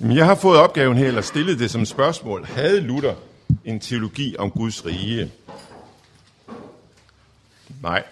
Jeg 0.00 0.26
har 0.26 0.34
fået 0.34 0.58
opgaven 0.58 0.98
her, 0.98 1.06
eller 1.06 1.20
stillet 1.20 1.58
det 1.58 1.70
som 1.70 1.84
spørgsmål. 1.84 2.46
Havde 2.46 2.80
Luther 2.80 3.14
en 3.64 3.80
teologi 3.80 4.36
om 4.38 4.50
Guds 4.50 4.86
rige? 4.86 5.32
Nej. 7.82 8.02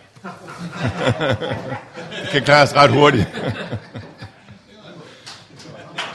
det 2.23 2.29
kan 2.33 2.43
klares 2.43 2.75
ret 2.75 2.91
hurtigt. 2.91 3.29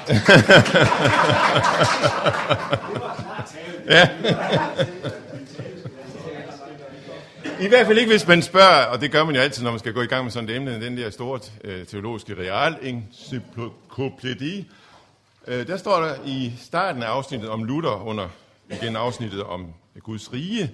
ja. 3.89 4.09
I 7.59 7.67
hvert 7.67 7.85
fald 7.85 7.97
ikke, 7.97 8.11
hvis 8.11 8.27
man 8.27 8.41
spørger, 8.41 8.85
og 8.85 9.01
det 9.01 9.11
gør 9.11 9.23
man 9.23 9.35
jo 9.35 9.41
altid, 9.41 9.63
når 9.63 9.71
man 9.71 9.79
skal 9.79 9.93
gå 9.93 10.01
i 10.01 10.05
gang 10.05 10.23
med 10.23 10.31
sådan 10.31 10.49
et 10.49 10.55
emne, 10.55 10.81
den 10.81 10.97
der 10.97 11.09
store 11.09 11.39
teologiske 11.39 11.91
teologiske 11.91 12.35
realencyklopædi. 12.37 14.67
Øh, 15.47 15.67
der 15.67 15.77
står 15.77 16.01
der 16.01 16.15
i 16.25 16.53
starten 16.57 17.03
af 17.03 17.07
afsnittet 17.07 17.49
om 17.49 17.63
Luther, 17.63 18.05
under 18.05 18.29
igen 18.69 18.95
afsnittet 18.95 19.43
om 19.43 19.73
Guds 19.99 20.33
rige. 20.33 20.73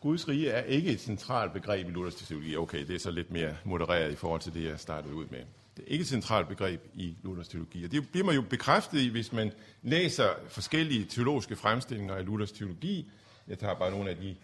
Guds 0.00 0.28
rige 0.28 0.50
er 0.50 0.62
ikke 0.62 0.90
et 0.90 1.00
centralt 1.00 1.52
begreb 1.52 1.88
i 1.88 1.90
Luthers 1.90 2.14
teologi. 2.14 2.56
Okay, 2.56 2.86
det 2.86 2.94
er 2.94 2.98
så 2.98 3.10
lidt 3.10 3.30
mere 3.30 3.56
modereret 3.64 4.12
i 4.12 4.16
forhold 4.16 4.40
til 4.40 4.54
det, 4.54 4.64
jeg 4.64 4.80
startede 4.80 5.14
ud 5.14 5.26
med. 5.30 5.38
Det 5.76 5.84
er 5.86 5.88
ikke 5.88 6.02
et 6.02 6.08
centralt 6.08 6.48
begreb 6.48 6.80
i 6.94 7.16
Luthers 7.22 7.48
teologi. 7.48 7.84
Og 7.84 7.92
det 7.92 8.08
bliver 8.08 8.26
man 8.26 8.34
jo 8.34 8.42
bekræftet 8.42 9.00
i, 9.00 9.08
hvis 9.08 9.32
man 9.32 9.52
læser 9.82 10.28
forskellige 10.48 11.04
teologiske 11.04 11.56
fremstillinger 11.56 12.14
af 12.14 12.26
Luthers 12.26 12.52
teologi. 12.52 13.10
Jeg 13.48 13.58
tager 13.58 13.74
bare 13.74 13.90
nogle 13.90 14.10
af 14.10 14.16
de 14.16 14.36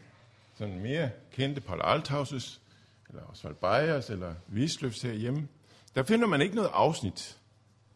sådan 0.59 0.79
mere 0.79 1.11
kendte 1.33 1.61
Paul 1.61 1.81
Althauses, 1.85 2.61
eller 3.09 3.23
Oswald 3.31 3.55
Bayers, 3.55 4.11
eller 4.11 4.35
Wisløfs 4.53 5.03
herhjemme. 5.03 5.49
Der 5.95 6.03
finder 6.03 6.27
man 6.27 6.41
ikke 6.41 6.55
noget 6.55 6.71
afsnit, 6.73 7.38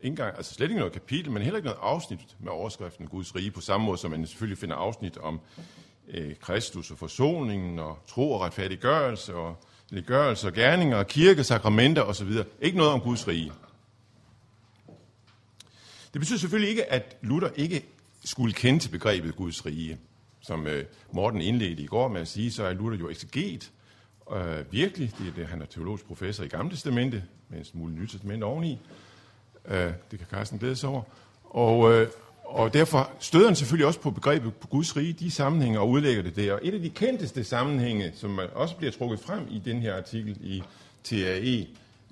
engang, 0.03 0.37
altså 0.37 0.55
slet 0.55 0.67
ikke 0.67 0.79
noget 0.79 0.93
kapitel, 0.93 1.33
men 1.33 1.43
heller 1.43 1.57
ikke 1.57 1.67
noget 1.67 1.81
afsnit 1.83 2.37
med 2.41 2.53
overskriften 2.53 3.07
Guds 3.07 3.37
rige, 3.37 3.51
på 3.51 3.61
samme 3.61 3.87
måde 3.87 3.99
som 3.99 4.11
man 4.11 4.27
selvfølgelig 4.27 4.59
finder 4.59 4.77
afsnit 4.77 5.19
om 5.19 5.41
øh, 6.09 6.37
Kristus 6.41 6.91
og 6.91 6.99
forsoningen, 6.99 7.79
og 7.79 7.99
tro 8.07 8.33
og 8.33 8.41
retfærdiggørelse, 8.41 9.35
og 9.35 9.57
liggørelse 9.91 10.47
og 10.47 10.53
gerninger, 10.53 10.97
og 10.97 11.07
kirke, 11.07 11.45
sakramenter 11.45 12.03
osv. 12.03 12.31
Ikke 12.61 12.77
noget 12.77 12.93
om 12.93 13.01
Guds 13.01 13.29
rige. 13.29 13.53
Det 16.13 16.21
betyder 16.21 16.39
selvfølgelig 16.39 16.71
ikke, 16.71 16.93
at 16.93 17.17
Luther 17.23 17.51
ikke 17.57 17.85
skulle 18.25 18.53
kende 18.53 18.79
til 18.79 18.89
begrebet 18.89 19.37
Guds 19.37 19.67
rige. 19.67 19.99
Som 20.41 20.67
øh, 20.67 20.85
Morten 21.13 21.41
indledte 21.41 21.83
i 21.83 21.87
går 21.87 22.09
med 22.09 22.21
at 22.21 22.29
sige, 22.29 22.53
så 22.53 22.65
er 22.65 22.73
Luther 22.73 22.99
jo 22.99 23.11
ekseget. 23.11 23.71
Øh, 24.35 24.73
virkelig, 24.73 25.13
det 25.19 25.29
er 25.29 25.33
det, 25.33 25.47
han 25.47 25.63
er 25.63 25.67
teologisk 25.67 26.05
professor 26.05 26.45
i 26.45 26.49
Gamle 26.49 26.71
Testamente, 26.71 27.25
med 27.49 27.59
en 27.59 27.65
smule 27.65 27.95
Nyt 27.95 28.11
Testament 28.11 28.43
oveni. 28.43 28.79
Øh, 29.69 29.93
det 30.11 30.19
kan 30.19 30.29
Carsten 30.31 30.59
glæde 30.59 30.77
sig 30.77 30.89
over. 30.89 31.03
Og, 31.45 31.93
øh, 31.93 32.09
og 32.45 32.75
derfor 32.75 33.11
støder 33.21 33.47
han 33.47 33.57
selvfølgelig 33.57 33.87
også 33.87 34.01
på 34.01 34.11
begrebet 34.11 34.55
på 34.55 34.67
Guds 34.67 34.97
rige, 34.97 35.13
de 35.13 35.31
sammenhænge, 35.31 35.81
og 35.81 35.89
udlægger 35.89 36.23
det 36.23 36.37
der. 36.37 36.53
Og 36.53 36.61
et 36.63 36.75
af 36.75 36.81
de 36.81 36.91
kendteste 36.91 37.45
sammenhænge, 37.45 38.13
som 38.15 38.41
også 38.55 38.77
bliver 38.77 38.93
trukket 38.93 39.21
frem 39.21 39.47
i 39.51 39.63
den 39.65 39.83
her 39.83 39.97
artikel 39.97 40.37
i 40.41 40.63
TAE, 41.05 41.67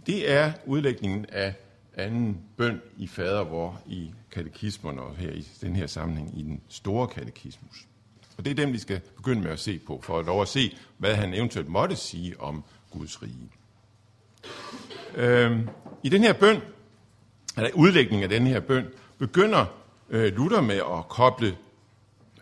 det 0.07 0.31
er 0.31 0.53
udlægningen 0.67 1.27
af 1.33 1.55
anden 1.95 2.39
bøn 2.57 2.81
i 2.99 3.07
fader 3.07 3.45
vor 3.45 3.81
i 3.87 4.11
katekismerne, 4.31 5.03
og 5.03 5.17
her 5.17 5.33
i 5.33 5.47
den 5.61 5.77
her 5.77 5.87
sammenhæng 5.87 6.39
i 6.39 6.43
den 6.43 6.61
store 6.69 7.09
katekismus. 7.09 7.87
Og 8.39 8.45
det 8.45 8.51
er 8.51 8.55
dem, 8.55 8.73
vi 8.73 8.79
skal 8.79 9.01
begynde 9.17 9.43
med 9.43 9.51
at 9.51 9.59
se 9.59 9.79
på, 9.79 10.01
for 10.03 10.19
at 10.19 10.27
lov 10.27 10.43
at 10.43 10.49
se, 10.49 10.77
hvad 10.99 11.15
han 11.15 11.35
eventuelt 11.35 11.69
måtte 11.69 11.97
sige 11.97 12.41
om 12.41 12.65
Guds 12.91 13.23
rige. 13.23 13.51
Øhm, 15.15 15.69
I 16.03 16.09
den 16.09 16.23
her 16.23 16.33
bøn, 16.33 16.61
eller 17.65 17.77
udlægning 17.77 18.23
af 18.23 18.29
den 18.29 18.47
her 18.47 18.61
bøn, 18.61 18.87
begynder 19.19 19.67
øh, 20.11 20.37
Luther 20.37 20.61
med 20.61 20.77
at 20.77 21.09
koble 21.09 21.57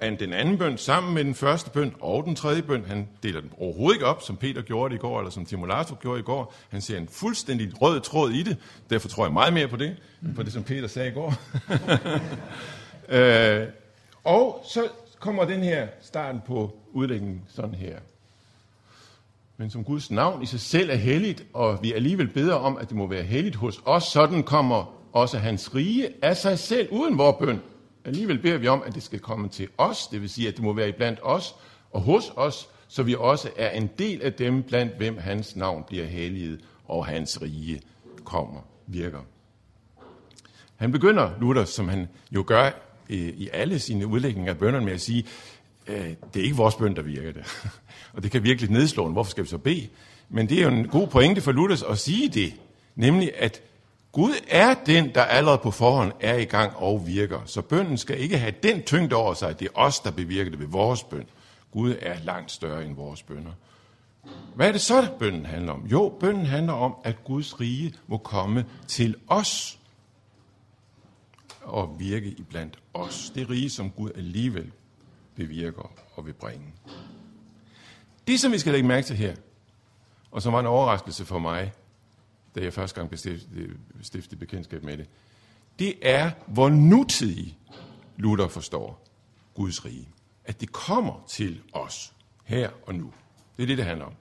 den 0.00 0.32
anden 0.32 0.58
bøn 0.58 0.78
sammen 0.78 1.14
med 1.14 1.24
den 1.24 1.34
første 1.34 1.70
bøn 1.70 1.94
og 2.00 2.24
den 2.24 2.34
tredje 2.34 2.62
bøn. 2.62 2.84
Han 2.84 3.08
deler 3.22 3.40
den 3.40 3.50
overhovedet 3.58 3.96
ikke 3.96 4.06
op, 4.06 4.22
som 4.22 4.36
Peter 4.36 4.62
gjorde 4.62 4.92
det 4.92 4.98
i 4.98 5.00
går, 5.00 5.18
eller 5.18 5.30
som 5.30 5.46
Timolato 5.46 5.94
gjorde 6.00 6.20
i 6.20 6.22
går. 6.22 6.54
Han 6.68 6.80
ser 6.80 6.98
en 6.98 7.08
fuldstændig 7.08 7.82
rød 7.82 8.00
tråd 8.00 8.30
i 8.30 8.42
det. 8.42 8.56
Derfor 8.90 9.08
tror 9.08 9.24
jeg 9.24 9.32
meget 9.32 9.52
mere 9.52 9.68
på 9.68 9.76
det, 9.76 9.96
end 10.22 10.34
på 10.34 10.42
det, 10.42 10.52
som 10.52 10.62
Peter 10.62 10.88
sagde 10.88 11.10
i 11.10 11.12
går. 11.12 11.34
øh, 13.16 13.66
og 14.24 14.64
så 14.68 14.88
kommer 15.18 15.44
den 15.44 15.62
her 15.62 15.86
starten 16.02 16.40
på 16.46 16.76
udlægningen 16.92 17.42
sådan 17.48 17.74
her. 17.74 17.98
Men 19.56 19.70
som 19.70 19.84
Guds 19.84 20.10
navn 20.10 20.42
i 20.42 20.46
sig 20.46 20.60
selv 20.60 20.90
er 20.90 20.94
helligt, 20.94 21.44
og 21.54 21.78
vi 21.82 21.92
alligevel 21.92 22.28
beder 22.28 22.54
om, 22.54 22.76
at 22.76 22.88
det 22.88 22.96
må 22.96 23.06
være 23.06 23.22
helligt 23.22 23.56
hos 23.56 23.80
os, 23.84 24.04
sådan 24.04 24.42
kommer 24.42 24.97
også 25.12 25.38
hans 25.38 25.74
rige 25.74 26.08
af 26.22 26.36
sig 26.36 26.58
selv 26.58 26.88
uden 26.90 27.18
vor 27.18 27.32
bøn. 27.32 27.60
Alligevel 28.04 28.38
beder 28.38 28.58
vi 28.58 28.68
om, 28.68 28.82
at 28.86 28.94
det 28.94 29.02
skal 29.02 29.18
komme 29.18 29.48
til 29.48 29.68
os, 29.78 30.06
det 30.06 30.20
vil 30.20 30.30
sige, 30.30 30.48
at 30.48 30.54
det 30.54 30.62
må 30.62 30.72
være 30.72 30.88
iblandt 30.88 31.18
os 31.22 31.54
og 31.90 32.00
hos 32.00 32.32
os, 32.36 32.68
så 32.88 33.02
vi 33.02 33.14
også 33.14 33.50
er 33.56 33.70
en 33.70 33.90
del 33.98 34.22
af 34.22 34.32
dem, 34.32 34.62
blandt 34.62 34.96
hvem 34.96 35.18
hans 35.18 35.56
navn 35.56 35.84
bliver 35.88 36.04
helliget, 36.04 36.60
og 36.84 37.06
hans 37.06 37.42
rige 37.42 37.80
kommer, 38.24 38.60
virker. 38.86 39.20
Han 40.76 40.92
begynder, 40.92 41.30
Luther, 41.40 41.64
som 41.64 41.88
han 41.88 42.08
jo 42.30 42.44
gør 42.46 42.70
øh, 43.10 43.18
i 43.18 43.48
alle 43.52 43.78
sine 43.78 44.06
udlægninger 44.06 44.52
af 44.52 44.58
bønderne, 44.58 44.84
med 44.84 44.92
at 44.92 45.00
sige, 45.00 45.24
øh, 45.86 46.08
det 46.34 46.40
er 46.40 46.44
ikke 46.44 46.56
vores 46.56 46.74
bøn, 46.74 46.96
der 46.96 47.02
virker 47.02 47.32
det. 47.32 47.44
og 48.14 48.22
det 48.22 48.30
kan 48.30 48.42
virkelig 48.42 48.70
nedslå, 48.70 49.06
en. 49.06 49.12
hvorfor 49.12 49.30
skal 49.30 49.44
vi 49.44 49.48
så 49.48 49.58
bede? 49.58 49.88
Men 50.28 50.48
det 50.48 50.58
er 50.58 50.62
jo 50.62 50.68
en 50.68 50.88
god 50.88 51.08
pointe 51.08 51.40
for 51.40 51.52
Luther 51.52 51.86
at 51.88 51.98
sige 51.98 52.28
det, 52.28 52.54
nemlig 52.96 53.32
at 53.36 53.62
Gud 54.12 54.34
er 54.48 54.74
den, 54.74 55.14
der 55.14 55.22
allerede 55.22 55.58
på 55.58 55.70
forhånd 55.70 56.12
er 56.20 56.34
i 56.34 56.44
gang 56.44 56.76
og 56.76 57.06
virker. 57.06 57.40
Så 57.46 57.62
bønden 57.62 57.98
skal 57.98 58.20
ikke 58.20 58.38
have 58.38 58.54
den 58.62 58.82
tyngde 58.82 59.16
over 59.16 59.34
sig, 59.34 59.50
at 59.50 59.60
det 59.60 59.68
er 59.68 59.78
os, 59.78 60.00
der 60.00 60.10
bevirker 60.10 60.50
det 60.50 60.60
ved 60.60 60.66
vores 60.66 61.04
bøn. 61.04 61.26
Gud 61.72 61.94
er 62.00 62.18
langt 62.22 62.50
større 62.50 62.84
end 62.84 62.96
vores 62.96 63.22
bønder. 63.22 63.52
Hvad 64.54 64.68
er 64.68 64.72
det 64.72 64.80
så, 64.80 65.08
bønden 65.18 65.46
handler 65.46 65.72
om? 65.72 65.86
Jo, 65.86 66.16
bønden 66.20 66.46
handler 66.46 66.72
om, 66.72 66.94
at 67.04 67.24
Guds 67.24 67.60
rige 67.60 67.94
må 68.06 68.16
komme 68.16 68.66
til 68.88 69.16
os 69.28 69.78
og 71.62 71.96
virke 71.98 72.28
iblandt 72.28 72.78
os. 72.94 73.32
Det 73.34 73.50
rige, 73.50 73.70
som 73.70 73.90
Gud 73.90 74.10
alligevel 74.16 74.72
bevirker 75.34 75.90
og 76.16 76.26
vil 76.26 76.32
bringe. 76.32 76.66
Det, 78.26 78.40
som 78.40 78.52
vi 78.52 78.58
skal 78.58 78.72
lægge 78.72 78.88
mærke 78.88 79.06
til 79.06 79.16
her, 79.16 79.34
og 80.30 80.42
som 80.42 80.52
var 80.52 80.60
en 80.60 80.66
overraskelse 80.66 81.24
for 81.24 81.38
mig, 81.38 81.72
da 82.58 82.64
jeg 82.64 82.72
første 82.72 83.00
gang 83.00 83.18
stiftede 84.02 84.36
bekendtskab 84.36 84.84
med 84.84 84.96
det, 84.96 85.06
det 85.78 85.94
er, 86.02 86.30
hvor 86.46 86.68
nutidig 86.68 87.58
Luther 88.16 88.48
forstår 88.48 89.08
Guds 89.54 89.84
rige. 89.84 90.08
At 90.44 90.60
det 90.60 90.72
kommer 90.72 91.24
til 91.28 91.60
os 91.72 92.12
her 92.44 92.70
og 92.86 92.94
nu. 92.94 93.12
Det 93.56 93.62
er 93.62 93.66
det, 93.66 93.78
det 93.78 93.86
handler 93.86 94.04
om. 94.04 94.12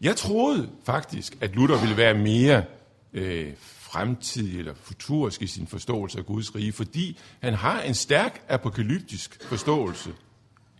Jeg 0.00 0.16
troede 0.16 0.70
faktisk, 0.84 1.38
at 1.40 1.54
Luther 1.54 1.80
ville 1.80 1.96
være 1.96 2.14
mere 2.14 2.64
øh, 3.12 3.52
fremtidig 3.56 4.58
eller 4.58 4.74
futurisk 4.74 5.42
i 5.42 5.46
sin 5.46 5.66
forståelse 5.66 6.18
af 6.18 6.26
Guds 6.26 6.54
rige, 6.54 6.72
fordi 6.72 7.18
han 7.40 7.54
har 7.54 7.82
en 7.82 7.94
stærk 7.94 8.42
apokalyptisk 8.48 9.44
forståelse 9.44 10.14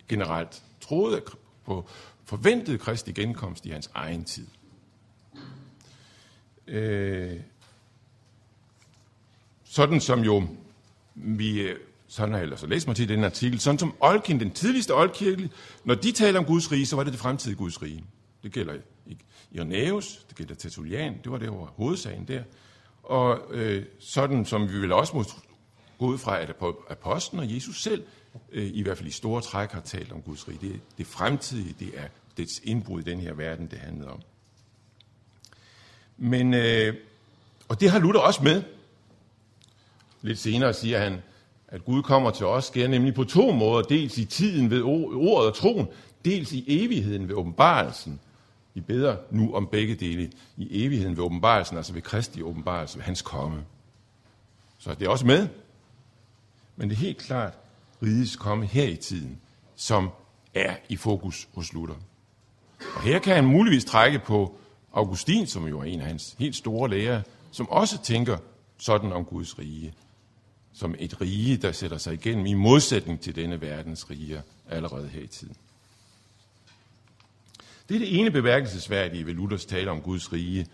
generelt. 0.09 0.63
Troede 0.81 1.23
på 1.65 1.89
forventet 2.25 2.79
Kristi 2.79 3.11
genkomst 3.11 3.65
i 3.65 3.69
hans 3.69 3.89
egen 3.93 4.23
tid. 4.23 4.47
Øh, 6.71 7.39
sådan 9.63 10.01
som 10.01 10.19
jo 10.19 10.43
vi 11.15 11.61
øh, 11.61 11.75
sådan 12.07 12.31
har 12.31 12.37
jeg 12.37 12.43
ellers 12.43 12.63
læst 12.63 12.87
mig 12.87 12.95
til 12.95 13.09
den 13.09 13.23
artikel, 13.23 13.59
sådan 13.59 13.79
som 13.79 13.95
Olkin, 13.99 14.39
den 14.39 14.51
tidligste 14.51 14.95
oldkirke, 14.95 15.49
når 15.83 15.95
de 15.95 16.11
taler 16.11 16.39
om 16.39 16.45
Guds 16.45 16.71
rige, 16.71 16.85
så 16.85 16.95
var 16.95 17.03
det 17.03 17.13
det 17.13 17.21
fremtidige 17.21 17.57
Guds 17.57 17.81
rige. 17.81 18.03
Det 18.43 18.51
gælder 18.51 18.73
i 19.05 19.17
Irenaeus, 19.51 20.25
det 20.29 20.37
gælder 20.37 20.55
Tertullian, 20.55 21.17
det 21.23 21.31
var 21.31 21.37
det, 21.37 21.49
var 21.49 21.73
hovedsagen 21.75 22.27
der. 22.27 22.43
Og 23.03 23.39
øh, 23.51 23.85
sådan 23.99 24.45
som 24.45 24.69
vi 24.69 24.79
vil 24.79 24.91
også 24.91 25.15
må 25.15 25.23
gå 25.97 26.05
ud 26.05 26.17
fra, 26.17 26.41
at 26.41 26.49
apostlen 26.89 27.39
og 27.39 27.53
Jesus 27.53 27.83
selv, 27.83 28.03
øh, 28.51 28.69
i 28.73 28.81
hvert 28.81 28.97
fald 28.97 29.09
i 29.09 29.11
store 29.11 29.41
træk, 29.41 29.71
har 29.71 29.81
talt 29.81 30.11
om 30.11 30.21
Guds 30.21 30.47
rige. 30.47 30.59
Det, 30.61 30.81
det 30.97 31.07
fremtidige, 31.07 31.75
det 31.79 31.91
er 31.95 32.07
dets 32.37 32.61
indbrud 32.63 33.01
i 33.01 33.03
den 33.03 33.19
her 33.19 33.33
verden, 33.33 33.67
det 33.67 33.79
handlede 33.79 34.09
om. 34.09 34.21
Men, 36.23 36.53
øh, 36.53 36.95
og 37.67 37.81
det 37.81 37.91
har 37.91 37.99
Luther 37.99 38.21
også 38.21 38.43
med. 38.43 38.63
Lidt 40.21 40.39
senere 40.39 40.73
siger 40.73 40.99
han, 40.99 41.21
at 41.67 41.85
Gud 41.85 42.03
kommer 42.03 42.31
til 42.31 42.45
os, 42.45 42.65
sker 42.65 42.87
nemlig 42.87 43.13
på 43.13 43.23
to 43.23 43.51
måder. 43.51 43.81
Dels 43.81 44.17
i 44.17 44.25
tiden 44.25 44.69
ved 44.69 44.81
ordet 44.81 45.49
og 45.49 45.55
troen, 45.55 45.87
dels 46.25 46.51
i 46.51 46.83
evigheden 46.83 47.27
ved 47.27 47.35
åbenbarelsen. 47.35 48.19
Vi 48.73 48.81
beder 48.81 49.17
nu 49.31 49.55
om 49.55 49.67
begge 49.67 49.95
dele. 49.95 50.31
I 50.57 50.85
evigheden 50.85 51.17
ved 51.17 51.23
åbenbarelsen, 51.23 51.77
altså 51.77 51.93
ved 51.93 52.01
Kristi 52.01 52.43
åbenbarelse, 52.43 52.97
ved 52.97 53.03
hans 53.03 53.21
komme. 53.21 53.63
Så 54.77 54.93
det 54.93 55.05
er 55.05 55.09
også 55.09 55.25
med. 55.25 55.47
Men 56.75 56.89
det 56.89 56.95
er 56.95 56.99
helt 56.99 57.17
klart 57.17 57.53
rigets 58.03 58.35
komme 58.35 58.65
her 58.65 58.87
i 58.87 58.95
tiden, 58.95 59.39
som 59.75 60.09
er 60.53 60.75
i 60.89 60.95
fokus 60.95 61.47
hos 61.53 61.73
Luther. 61.73 61.95
Og 62.95 63.01
her 63.01 63.19
kan 63.19 63.35
han 63.35 63.45
muligvis 63.45 63.85
trække 63.85 64.19
på 64.19 64.57
Augustin, 64.93 65.47
som 65.47 65.67
jo 65.67 65.79
er 65.79 65.83
en 65.83 65.99
af 65.99 66.07
hans 66.07 66.35
helt 66.39 66.55
store 66.55 66.89
lærere, 66.89 67.23
som 67.51 67.69
også 67.69 68.01
tænker 68.03 68.37
sådan 68.77 69.11
om 69.13 69.25
Guds 69.25 69.59
rige. 69.59 69.93
som 70.73 70.95
et 70.99 71.21
rige, 71.21 71.57
der 71.57 71.71
sætter 71.71 71.97
sig 71.97 72.13
igennem 72.13 72.45
i 72.45 72.53
modsætning 72.53 73.21
til 73.21 73.35
denne 73.35 73.61
verdens 73.61 74.09
riger 74.09 74.41
allerede 74.69 75.07
her 75.07 75.21
i 75.21 75.27
tiden. 75.27 75.55
Det 77.89 77.95
er 77.95 77.99
det 77.99 78.19
ene 78.19 78.31
bemærkelsesværdige 78.31 79.25
ved 79.25 79.33
Luthers 79.33 79.65
tale 79.65 79.91
om 79.91 80.01
Guds 80.01 80.33
rige 80.33 80.67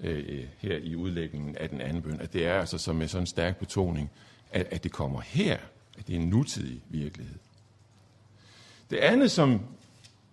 øh, 0.00 0.44
her 0.58 0.76
i 0.76 0.96
udlægningen 0.96 1.56
af 1.56 1.68
den 1.68 1.80
anden 1.80 2.02
bøn, 2.02 2.20
at 2.20 2.32
det 2.32 2.46
er 2.46 2.60
altså 2.60 2.78
som 2.78 2.96
med 2.96 3.08
sådan 3.08 3.22
en 3.22 3.26
stærk 3.26 3.56
betoning, 3.56 4.10
at, 4.50 4.66
at 4.70 4.84
det 4.84 4.92
kommer 4.92 5.20
her, 5.20 5.58
at 5.98 6.06
det 6.06 6.16
er 6.16 6.20
en 6.20 6.28
nutidig 6.28 6.82
virkelighed. 6.88 7.38
Det 8.90 8.96
andet, 8.96 9.30
som 9.30 9.60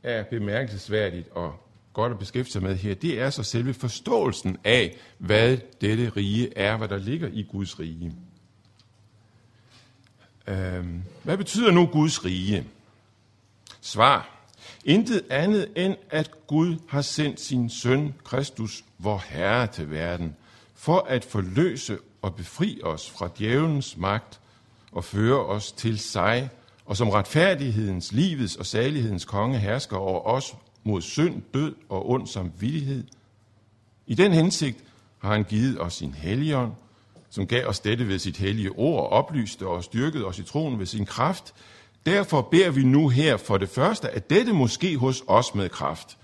er 0.03 0.23
bemærkelsesværdigt 0.23 1.27
og 1.29 1.70
godt 1.93 2.11
at 2.11 2.19
beskæftige 2.19 2.53
sig 2.53 2.63
med 2.63 2.75
her, 2.75 2.95
det 2.95 3.21
er 3.21 3.29
så 3.29 3.43
selve 3.43 3.73
forståelsen 3.73 4.57
af, 4.63 4.97
hvad 5.17 5.57
dette 5.81 6.09
rige 6.09 6.57
er, 6.57 6.77
hvad 6.77 6.87
der 6.87 6.97
ligger 6.97 7.29
i 7.33 7.43
Guds 7.43 7.79
rige. 7.79 8.13
Øhm, 10.47 11.03
hvad 11.23 11.37
betyder 11.37 11.71
nu 11.71 11.85
Guds 11.85 12.25
rige? 12.25 12.67
Svar. 13.81 14.37
Intet 14.85 15.23
andet 15.29 15.69
end, 15.75 15.95
at 16.09 16.47
Gud 16.47 16.75
har 16.87 17.01
sendt 17.01 17.39
sin 17.39 17.69
søn, 17.69 18.13
Kristus, 18.23 18.83
vor 18.97 19.23
Herre 19.29 19.67
til 19.67 19.91
verden, 19.91 20.35
for 20.75 20.99
at 20.99 21.25
forløse 21.25 21.97
og 22.21 22.35
befri 22.35 22.81
os 22.83 23.09
fra 23.09 23.29
djævelens 23.37 23.97
magt 23.97 24.39
og 24.91 25.03
føre 25.03 25.45
os 25.45 25.71
til 25.71 25.99
sig, 25.99 26.49
og 26.85 26.97
som 26.97 27.09
retfærdighedens, 27.09 28.11
livets 28.11 28.55
og 28.55 28.65
salighedens 28.65 29.25
konge 29.25 29.59
hersker 29.59 29.97
over 29.97 30.27
os 30.27 30.55
mod 30.83 31.01
synd, 31.01 31.41
død 31.53 31.75
og 31.89 32.09
ond 32.09 32.27
samvittighed. 32.27 33.03
I 34.07 34.13
den 34.13 34.31
hensigt 34.31 34.83
har 35.19 35.31
han 35.31 35.43
givet 35.43 35.81
os 35.81 35.93
sin 35.93 36.13
helligånd, 36.13 36.71
som 37.29 37.47
gav 37.47 37.67
os 37.67 37.79
dette 37.79 38.07
ved 38.07 38.19
sit 38.19 38.37
hellige 38.37 38.71
ord, 38.71 39.11
oplyste 39.11 39.67
og 39.67 39.83
styrkede 39.83 40.25
os 40.25 40.39
i 40.39 40.43
troen 40.43 40.79
ved 40.79 40.85
sin 40.85 41.05
kraft. 41.05 41.53
Derfor 42.05 42.41
beder 42.41 42.71
vi 42.71 42.83
nu 42.83 43.09
her 43.09 43.37
for 43.37 43.57
det 43.57 43.69
første, 43.69 44.09
at 44.09 44.29
dette 44.29 44.53
måske 44.53 44.97
hos 44.97 45.23
os 45.27 45.55
med 45.55 45.69
kraft, 45.69 46.17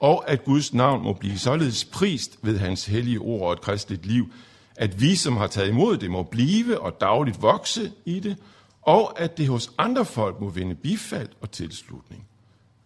og 0.00 0.30
at 0.30 0.44
Guds 0.44 0.74
navn 0.74 1.02
må 1.02 1.12
blive 1.12 1.38
således 1.38 1.84
prist 1.84 2.38
ved 2.42 2.58
hans 2.58 2.86
hellige 2.86 3.18
ord 3.18 3.42
og 3.42 3.52
et 3.52 3.60
kristligt 3.60 4.06
liv, 4.06 4.32
at 4.76 5.00
vi, 5.00 5.16
som 5.16 5.36
har 5.36 5.46
taget 5.46 5.68
imod 5.68 5.96
det, 5.96 6.10
må 6.10 6.22
blive 6.22 6.80
og 6.80 7.00
dagligt 7.00 7.42
vokse 7.42 7.92
i 8.04 8.20
det, 8.20 8.36
og 8.82 9.20
at 9.20 9.38
det 9.38 9.48
hos 9.48 9.70
andre 9.78 10.04
folk 10.04 10.40
må 10.40 10.48
vinde 10.48 10.74
bifald 10.74 11.28
og 11.40 11.50
tilslutning. 11.50 12.26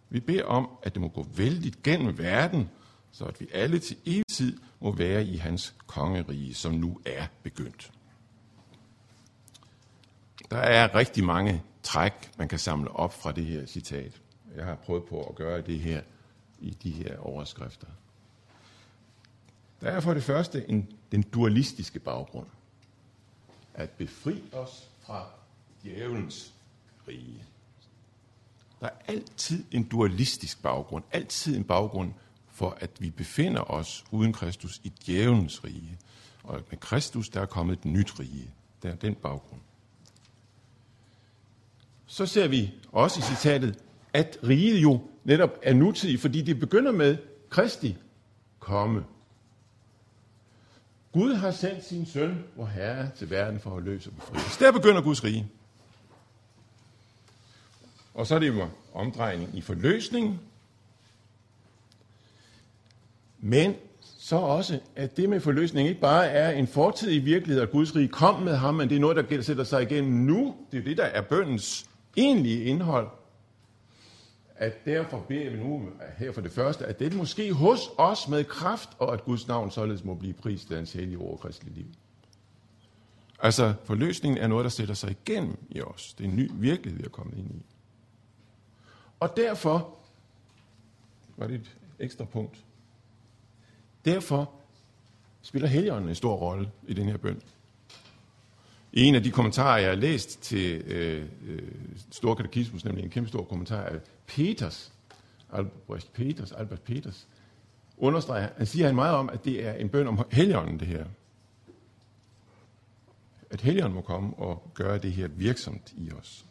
Vi 0.09 0.21
beder 0.21 0.45
om, 0.45 0.69
at 0.83 0.95
det 0.95 1.03
må 1.03 1.09
gå 1.09 1.27
vældigt 1.37 1.83
gennem 1.83 2.19
verden, 2.19 2.71
så 3.13 3.25
at 3.25 3.41
vi 3.41 3.49
alle 3.53 3.79
til 3.79 3.97
evig 4.07 4.27
tid 4.27 4.59
må 4.81 4.93
være 4.93 5.25
i 5.25 5.37
hans 5.37 5.75
kongerige, 5.87 6.55
som 6.55 6.75
nu 6.75 7.01
er 7.07 7.27
begyndt. 7.43 7.93
Der 10.51 10.57
er 10.59 10.95
rigtig 10.95 11.25
mange 11.25 11.63
træk, 11.83 12.13
man 12.39 12.49
kan 12.49 12.59
samle 12.59 12.91
op 12.91 13.15
fra 13.15 13.33
det 13.33 13.45
her 13.45 13.67
citat. 13.67 14.21
Jeg 14.57 14.65
har 14.65 14.75
prøvet 14.75 15.05
på 15.05 15.23
at 15.23 15.35
gøre 15.35 15.61
det 15.61 15.81
her 15.81 16.03
i 16.59 16.71
de 16.71 16.91
her 16.91 17.19
overskrifter. 17.19 17.87
Der 19.81 19.91
er 19.91 20.01
for 20.01 20.15
det 20.15 20.23
første 20.23 20.71
en, 20.71 20.89
den 21.13 21.23
dualistiske 21.23 21.99
baggrund. 21.99 22.47
At 23.75 23.91
befri 23.91 24.43
os 24.53 24.91
fra 25.01 25.27
djævelens 25.83 26.55
rige. 27.09 27.45
Der 28.81 28.87
er 28.87 28.91
altid 29.09 29.65
en 29.71 29.85
dualistisk 29.85 30.63
baggrund, 30.63 31.05
altid 31.13 31.57
en 31.57 31.65
baggrund 31.65 32.13
for, 32.49 32.79
at 32.81 32.91
vi 32.99 33.11
befinder 33.11 33.71
os 33.71 34.05
uden 34.11 34.33
Kristus 34.33 34.81
i 34.85 34.93
djævelens 35.07 35.65
rige. 35.65 35.99
Og 36.43 36.61
med 36.71 36.79
Kristus, 36.79 37.29
der 37.29 37.41
er 37.41 37.47
kommet 37.47 37.79
et 37.79 37.85
nyt 37.85 38.21
rige. 38.21 38.51
Der 38.83 38.91
er 38.91 38.95
den 38.95 39.15
baggrund. 39.15 39.61
Så 42.07 42.27
ser 42.27 42.49
vi 42.49 42.75
også 42.93 43.21
i 43.21 43.23
citatet, 43.23 43.79
at 44.13 44.39
riget 44.45 44.83
jo 44.83 45.01
netop 45.25 45.51
er 45.63 45.75
nutidig, 45.75 46.21
fordi 46.21 46.43
det 46.43 46.61
begynder 46.61 46.93
med 46.93 47.17
Kristi 47.51 47.97
komme. 48.59 49.05
Gud 51.13 51.35
har 51.35 51.51
sendt 51.51 51.85
sin 51.85 52.07
søn, 52.07 52.45
vor 52.57 52.67
Herre, 52.67 53.11
til 53.17 53.31
verden 53.31 53.61
for 53.61 53.77
at 53.77 53.83
løse 53.83 54.11
og 54.11 54.15
befri 54.17 54.37
os. 54.37 54.57
Der 54.57 54.73
begynder 54.73 55.03
Guds 55.03 55.25
rige. 55.25 55.47
Og 58.17 58.27
så 58.27 58.35
er 58.35 58.39
det 58.39 58.49
jo 58.49 58.69
omdrejning 58.95 59.51
i 59.55 59.61
forløsningen. 59.61 60.41
Men 63.39 63.75
så 64.01 64.37
også, 64.37 64.81
at 64.97 65.17
det 65.17 65.29
med 65.29 65.41
forløsning 65.41 65.89
ikke 65.89 66.01
bare 66.01 66.27
er 66.27 66.51
en 66.51 66.67
fortidig 66.67 67.25
virkelighed, 67.25 67.63
at 67.63 67.71
Guds 67.71 67.97
rige 67.97 68.09
kom 68.09 68.43
med 68.43 68.57
ham, 68.57 68.75
men 68.75 68.89
det 68.89 68.97
er 68.97 69.01
noget, 69.01 69.31
der 69.31 69.43
sætter 69.43 69.65
sig 69.65 69.83
igennem 69.83 70.13
nu. 70.13 70.55
Det 70.73 70.79
er 70.79 70.85
det, 70.85 70.97
der 70.97 71.05
er 71.05 71.23
bøndens 71.23 71.91
egentlige 72.17 72.65
indhold. 72.65 73.09
At 74.57 74.85
derfor 74.85 75.25
beder 75.29 75.51
vi 75.51 75.57
nu 75.57 75.89
her 76.19 76.33
for 76.33 76.41
det 76.41 76.53
første, 76.53 76.87
at 76.87 76.99
det 76.99 77.15
måske 77.15 77.53
hos 77.53 77.81
os 77.99 78.29
med 78.29 78.45
kraft, 78.45 78.89
og 78.99 79.15
at 79.15 79.25
Guds 79.25 79.49
navn 79.49 79.71
således 79.71 80.05
må 80.05 80.15
blive 80.15 80.35
prist 80.35 80.71
af 80.71 80.77
hans 80.77 80.93
hellige 80.93 81.19
ord 81.19 81.33
og 81.33 81.41
kristelige 81.41 81.75
liv. 81.75 81.87
Altså, 83.43 83.75
forløsningen 83.85 84.39
er 84.39 84.47
noget, 84.47 84.65
der 84.65 84.71
sætter 84.71 84.95
sig 84.95 85.11
igennem 85.11 85.59
i 85.71 85.81
os. 85.81 86.15
Det 86.19 86.25
er 86.25 86.29
en 86.29 86.37
ny 86.37 86.51
virkelighed, 86.55 86.99
vi 86.99 87.05
er 87.05 87.11
kommet 87.11 87.39
ind 87.39 87.51
i. 87.51 87.76
Og 89.21 89.37
derfor, 89.37 89.99
var 91.37 91.47
det 91.47 91.55
et 91.55 91.77
ekstra 91.99 92.25
punkt, 92.25 92.65
derfor 94.05 94.51
spiller 95.43 95.69
helligånden 95.69 96.09
en 96.09 96.15
stor 96.15 96.35
rolle 96.35 96.71
i 96.87 96.95
den 96.95 97.09
her 97.09 97.17
bøn. 97.17 97.43
I 98.93 99.03
en 99.03 99.15
af 99.15 99.23
de 99.23 99.31
kommentarer, 99.31 99.79
jeg 99.79 99.89
har 99.89 99.97
læst 99.97 100.43
til 100.43 100.83
øh, 100.87 101.29
øh, 101.47 101.73
Store 102.11 102.37
Katekismus, 102.37 102.85
nemlig 102.85 103.05
en 103.05 103.11
kæmpe 103.11 103.29
stor 103.29 103.45
kommentar 103.45 103.83
af 103.83 104.01
Peters, 104.27 104.93
Albrecht 105.53 106.13
Peters, 106.13 106.53
Albert 106.53 106.81
Peters, 106.81 107.29
understreger, 107.99 108.49
han 108.57 108.67
siger 108.67 108.87
han 108.87 108.95
meget 108.95 109.15
om, 109.15 109.31
at 109.31 109.45
det 109.45 109.67
er 109.67 109.73
en 109.73 109.89
bøn 109.89 110.07
om 110.07 110.27
helligånden, 110.33 110.81
det 110.81 110.89
her. 110.89 111.05
At 113.51 113.61
helligånden 113.61 113.95
må 113.95 114.01
komme 114.01 114.35
og 114.35 114.71
gøre 114.75 114.99
det 114.99 115.13
her 115.13 115.29
virksomt 115.29 115.95
i 115.97 116.11
os. 116.13 116.47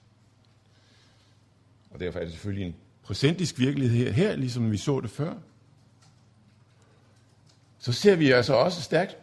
Og 1.96 2.02
derfor 2.02 2.20
er 2.20 2.24
det 2.24 2.34
selvfølgelig 2.34 2.66
en 2.68 2.76
procentisk 3.04 3.60
virkelighed 3.60 3.98
her, 3.98 4.12
her 4.12 4.36
ligesom 4.36 4.72
vi 4.72 4.78
så 4.78 5.00
det 5.00 5.10
før. 5.10 5.34
Så 7.80 7.94
ser 7.94 8.16
vi 8.16 8.32
altså 8.32 8.54
også 8.54 8.82
stærkt, 8.82 9.18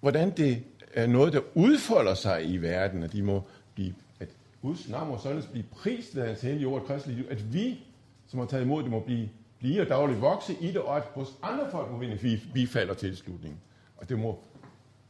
hvordan 0.00 0.36
det 0.36 0.62
er 0.94 1.06
noget, 1.06 1.32
der 1.32 1.40
udfolder 1.54 2.14
sig 2.14 2.50
i 2.50 2.56
verden, 2.56 3.02
at 3.02 3.12
de 3.12 3.22
må 3.22 3.42
blive, 3.74 3.94
at 4.20 4.28
Guds 4.62 4.88
navn 4.88 5.08
må 5.08 5.18
således 5.22 5.46
blive 5.46 5.64
prist 5.70 6.16
ved 6.16 6.26
hans 6.26 6.40
hellige 6.40 6.66
ord 6.66 6.86
kristelige 6.86 7.30
at 7.30 7.52
vi, 7.52 7.86
som 8.26 8.38
har 8.38 8.46
taget 8.46 8.64
imod 8.64 8.82
det, 8.82 8.90
må 8.90 9.00
blive, 9.00 9.28
blive 9.58 9.80
og 9.80 9.88
dagligt 9.88 10.20
vokse 10.20 10.56
i 10.60 10.66
det, 10.66 10.78
og 10.80 10.96
at 10.96 11.02
hos 11.02 11.28
andre 11.42 11.70
folk 11.70 11.90
må 11.90 11.98
vinde 11.98 12.40
bifald 12.54 12.90
og 12.90 12.96
tilslutning. 12.96 13.60
Og 13.96 14.08
det 14.08 14.18
må 14.18 14.40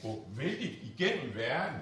gå 0.03 0.29
vældigt 0.37 0.73
igennem 0.83 1.35
verden. 1.35 1.81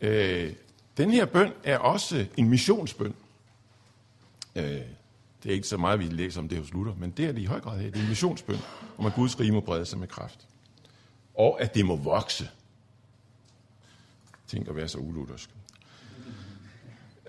Øh, 0.00 0.52
den 0.96 1.10
her 1.10 1.24
bøn 1.24 1.52
er 1.64 1.78
også 1.78 2.26
en 2.36 2.48
missionsbøn. 2.48 3.14
Øh, 4.56 4.64
det 5.42 5.50
er 5.50 5.54
ikke 5.54 5.68
så 5.68 5.76
meget, 5.76 5.98
vi 5.98 6.04
læser 6.04 6.40
om 6.40 6.48
det 6.48 6.58
hos 6.58 6.72
Luther, 6.72 6.94
men 6.94 7.10
det 7.10 7.24
er 7.24 7.32
det 7.32 7.40
i 7.40 7.44
høj 7.44 7.60
grad 7.60 7.80
her. 7.80 7.90
Det 7.90 7.96
er 7.96 8.02
en 8.02 8.08
missionsbøn, 8.08 8.58
om 8.98 9.06
at 9.06 9.14
Guds 9.14 9.40
rige 9.40 9.52
må 9.52 9.60
brede 9.60 9.86
sig 9.86 9.98
med 9.98 10.08
kraft. 10.08 10.46
Og 11.34 11.62
at 11.62 11.74
det 11.74 11.86
må 11.86 11.96
vokse. 11.96 12.48
Tænk 14.46 14.68
at 14.68 14.76
være 14.76 14.88
så 14.88 14.98
uluthersk. 14.98 15.50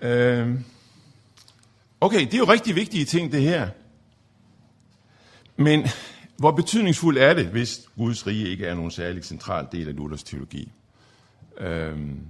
Øh, 0.02 0.60
okay, 2.00 2.20
det 2.20 2.34
er 2.34 2.38
jo 2.38 2.44
rigtig 2.44 2.74
vigtige 2.74 3.04
ting, 3.04 3.32
det 3.32 3.42
her. 3.42 3.70
Men 5.56 5.86
hvor 6.36 6.50
betydningsfuldt 6.50 7.18
er 7.18 7.34
det, 7.34 7.46
hvis 7.46 7.88
Guds 7.96 8.26
rige 8.26 8.48
ikke 8.48 8.66
er 8.66 8.74
nogen 8.74 8.90
særlig 8.90 9.24
central 9.24 9.66
del 9.72 9.88
af 9.88 9.96
Luthers 9.96 10.22
teologi? 10.22 10.72
Øhm, 11.58 12.26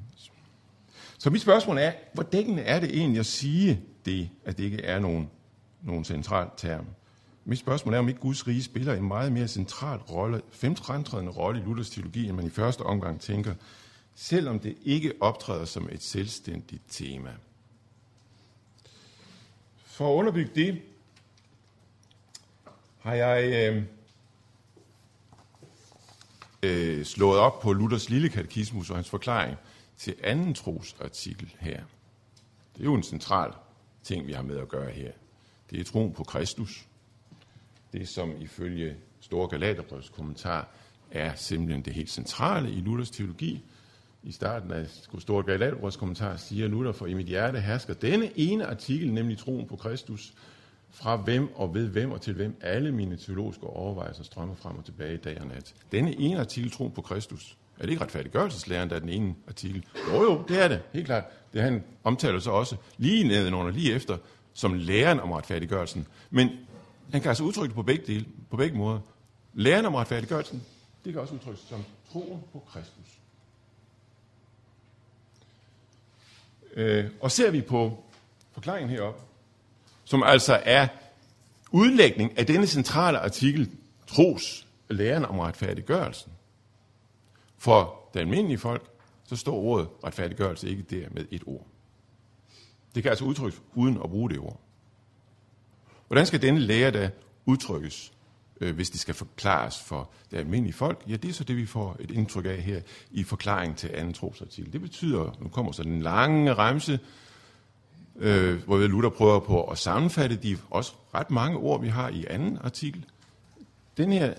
så 1.19 1.31
mit 1.31 1.43
spørgsmål 1.43 1.79
er, 1.79 1.93
hvor 2.15 2.23
dækkende 2.23 2.63
er 2.63 2.81
det 2.81 2.97
egentlig 2.97 3.21
at 3.21 3.27
sige 3.27 3.81
det, 4.05 4.31
at 4.45 4.59
det 4.59 4.65
ikke 4.65 4.83
er 4.83 4.99
nogen, 4.99 5.31
nogen 5.83 6.05
central 6.05 6.49
term? 6.57 6.87
Mit 7.45 7.59
spørgsmål 7.59 7.95
er, 7.95 7.99
om 7.99 8.09
ikke 8.09 8.21
Guds 8.21 8.47
rige 8.47 8.63
spiller 8.63 8.95
en 8.95 9.09
meget 9.09 9.33
mere 9.33 9.49
central 9.49 9.99
rolle, 9.99 10.43
fremtrædende 10.51 11.33
rolle 11.33 11.61
i 11.61 11.65
Luthers 11.65 11.91
teologi, 11.91 12.29
end 12.29 12.37
man 12.37 12.47
i 12.47 12.51
første 12.51 12.81
omgang 12.83 13.21
tænker, 13.21 13.55
selvom 14.15 14.59
det 14.59 14.77
ikke 14.85 15.13
optræder 15.21 15.65
som 15.65 15.89
et 15.93 16.03
selvstændigt 16.03 16.83
tema. 16.89 17.31
For 19.85 20.13
at 20.13 20.19
underbygge 20.19 20.51
det, 20.55 20.83
har 22.99 23.15
jeg 23.15 23.53
øh, 23.53 23.83
øh, 26.63 27.05
slået 27.05 27.39
op 27.39 27.61
på 27.61 27.73
Luthers 27.73 28.11
lille 28.11 28.29
katekismus 28.29 28.91
og 28.91 28.97
hans 28.97 29.11
forklaring 29.11 29.57
til 29.99 30.15
anden 30.23 30.55
trosartikel 30.55 31.55
her. 31.59 31.83
Det 32.75 32.81
er 32.81 32.85
jo 32.85 32.95
en 32.95 33.03
central 33.03 33.53
ting, 34.03 34.27
vi 34.27 34.33
har 34.33 34.43
med 34.43 34.59
at 34.59 34.69
gøre 34.69 34.91
her. 34.91 35.13
Det 35.71 35.81
er 35.81 35.85
troen 35.85 36.13
på 36.13 36.25
Kristus. 36.25 36.87
Det, 37.93 38.09
som 38.09 38.41
ifølge 38.41 38.97
Store 39.21 39.49
Galaterbrevs 39.49 40.09
kommentar 40.09 40.69
er 41.11 41.35
simpelthen 41.35 41.85
det 41.85 41.95
helt 41.95 42.11
centrale 42.11 42.71
i 42.71 42.81
Luthers 42.81 43.11
teologi. 43.11 43.65
i 44.23 44.33
starten 44.33 44.71
af 44.71 44.87
Store 45.19 45.43
Galaterbrevs 45.43 45.97
kommentar 45.97 46.37
siger 46.37 46.69
Luther, 46.69 46.93
for 46.93 47.07
i 47.07 47.15
mit 47.15 47.27
hjerte 47.27 47.61
hersker 47.61 47.95
denne 47.95 48.39
ene 48.39 48.67
artikel, 48.67 49.13
nemlig 49.13 49.39
troen 49.39 49.67
på 49.67 49.77
Kristus, 49.77 50.35
fra 50.91 51.17
hvem 51.17 51.55
og 51.55 51.75
ved 51.75 51.89
hvem 51.89 52.13
og 52.13 52.21
til 52.21 52.35
hvem 52.35 52.57
alle 52.61 52.93
mine 52.93 53.17
teologiske 53.17 53.67
overvejelser 53.67 54.25
strømmer 54.25 54.55
frem 54.55 54.77
og 54.77 54.85
tilbage 54.85 55.17
dag 55.17 55.41
og 55.41 55.47
nat. 55.47 55.75
Denne 55.93 56.21
ene 56.21 56.41
artikel, 56.41 56.71
troen 56.71 56.93
på 56.93 57.03
Kristus, 57.03 57.57
er 57.79 57.83
det 57.83 57.91
ikke 57.91 58.05
retfærdiggørelseslæren, 58.05 58.91
der 58.91 58.97
er 58.97 59.01
den 59.01 59.09
ene 59.09 59.35
artikel? 59.49 59.85
Jo, 60.13 60.23
jo, 60.23 60.45
det 60.49 60.63
er 60.63 60.69
det, 60.69 60.83
helt 60.93 61.07
klart. 61.07 61.25
Det 61.53 61.63
han 61.63 61.85
omtaler 62.05 62.39
så 62.39 62.51
også 62.51 62.77
lige 62.99 63.29
nedenunder, 63.29 63.73
lige 63.73 63.93
efter, 63.93 64.19
som 64.53 64.75
læren 64.75 65.21
om 65.21 65.33
retfærdiggørelsen. 65.33 66.07
Men 66.31 66.51
han 67.13 67.21
kan 67.21 67.29
altså 67.29 67.45
udtrykke 67.45 67.69
det 67.69 67.75
på 67.75 67.83
begge, 67.83 68.07
dele, 68.07 68.27
på 68.51 68.57
begge 68.57 68.79
måder. 68.79 68.99
Læren 69.55 69.87
om 69.87 69.95
retfærdiggørelsen, 69.95 70.63
det 71.05 71.13
kan 71.13 71.23
også 71.23 71.35
udtrykkes 71.35 71.65
som 71.69 71.85
troen 72.13 72.41
på 72.53 72.63
Kristus. 72.73 73.19
Øh, 76.77 77.11
og 77.21 77.31
ser 77.31 77.51
vi 77.51 77.61
på 77.61 78.05
forklaringen 78.53 78.91
herop, 78.91 79.29
som 80.05 80.23
altså 80.23 80.61
er 80.65 80.89
udlægning 81.71 82.39
af 82.39 82.47
denne 82.47 82.67
centrale 82.67 83.19
artikel, 83.19 83.71
tros, 84.07 84.67
læren 84.89 85.25
om 85.25 85.39
retfærdiggørelsen. 85.39 86.33
For 87.59 88.09
det 88.15 88.21
almindelige 88.21 88.59
folk, 88.59 88.91
så 89.25 89.37
står 89.37 89.55
ordet 89.55 89.89
retfærdiggørelse 90.05 90.69
ikke 90.69 90.83
der 90.83 91.09
med 91.11 91.25
et 91.31 91.43
ord. 91.47 91.67
Det 92.95 93.03
kan 93.03 93.11
altså 93.11 93.25
udtrykkes 93.25 93.63
uden 93.75 93.99
at 94.05 94.11
bruge 94.11 94.31
det 94.31 94.39
ord. 94.39 94.61
Hvordan 96.07 96.27
skal 96.27 96.43
denne 96.43 96.61
lære 96.61 96.91
da 96.91 97.11
udtrykkes, 97.47 98.13
øh, 98.61 98.75
hvis 98.75 98.91
det 98.91 99.01
skal 99.01 99.15
forklares 99.15 99.81
for 99.81 100.11
det 100.31 100.37
almindelige 100.37 100.73
folk? 100.73 101.05
Ja, 101.09 101.17
det 101.17 101.31
er 101.31 101.33
så 101.33 101.45
det, 101.45 101.57
vi 101.57 101.67
får 101.67 101.97
et 102.01 102.11
indtryk 102.11 102.45
af 102.47 102.57
her 102.57 102.81
i 103.11 103.25
forklaring 103.25 103.77
til 103.77 103.91
anden 103.95 104.15
trosartikel. 104.15 104.73
Det 104.73 104.81
betyder, 104.81 105.37
nu 105.41 105.49
kommer 105.49 105.73
så 105.73 105.83
den 105.83 106.03
lange 106.03 106.55
remse, 106.55 106.99
øh, 108.17 108.63
hvor 108.65 108.79
Luther 108.79 109.11
prøver 109.11 109.41
på 109.41 109.65
at 109.65 109.79
sammenfatte 109.79 110.37
de 110.37 110.59
også 110.71 110.93
ret 111.15 111.31
mange 111.31 111.59
ord, 111.59 111.81
vi 111.81 111.89
har 111.89 112.09
i 112.09 112.25
anden 112.31 112.59
artikel. 112.59 113.05
Den 113.97 114.13
her, 114.13 114.35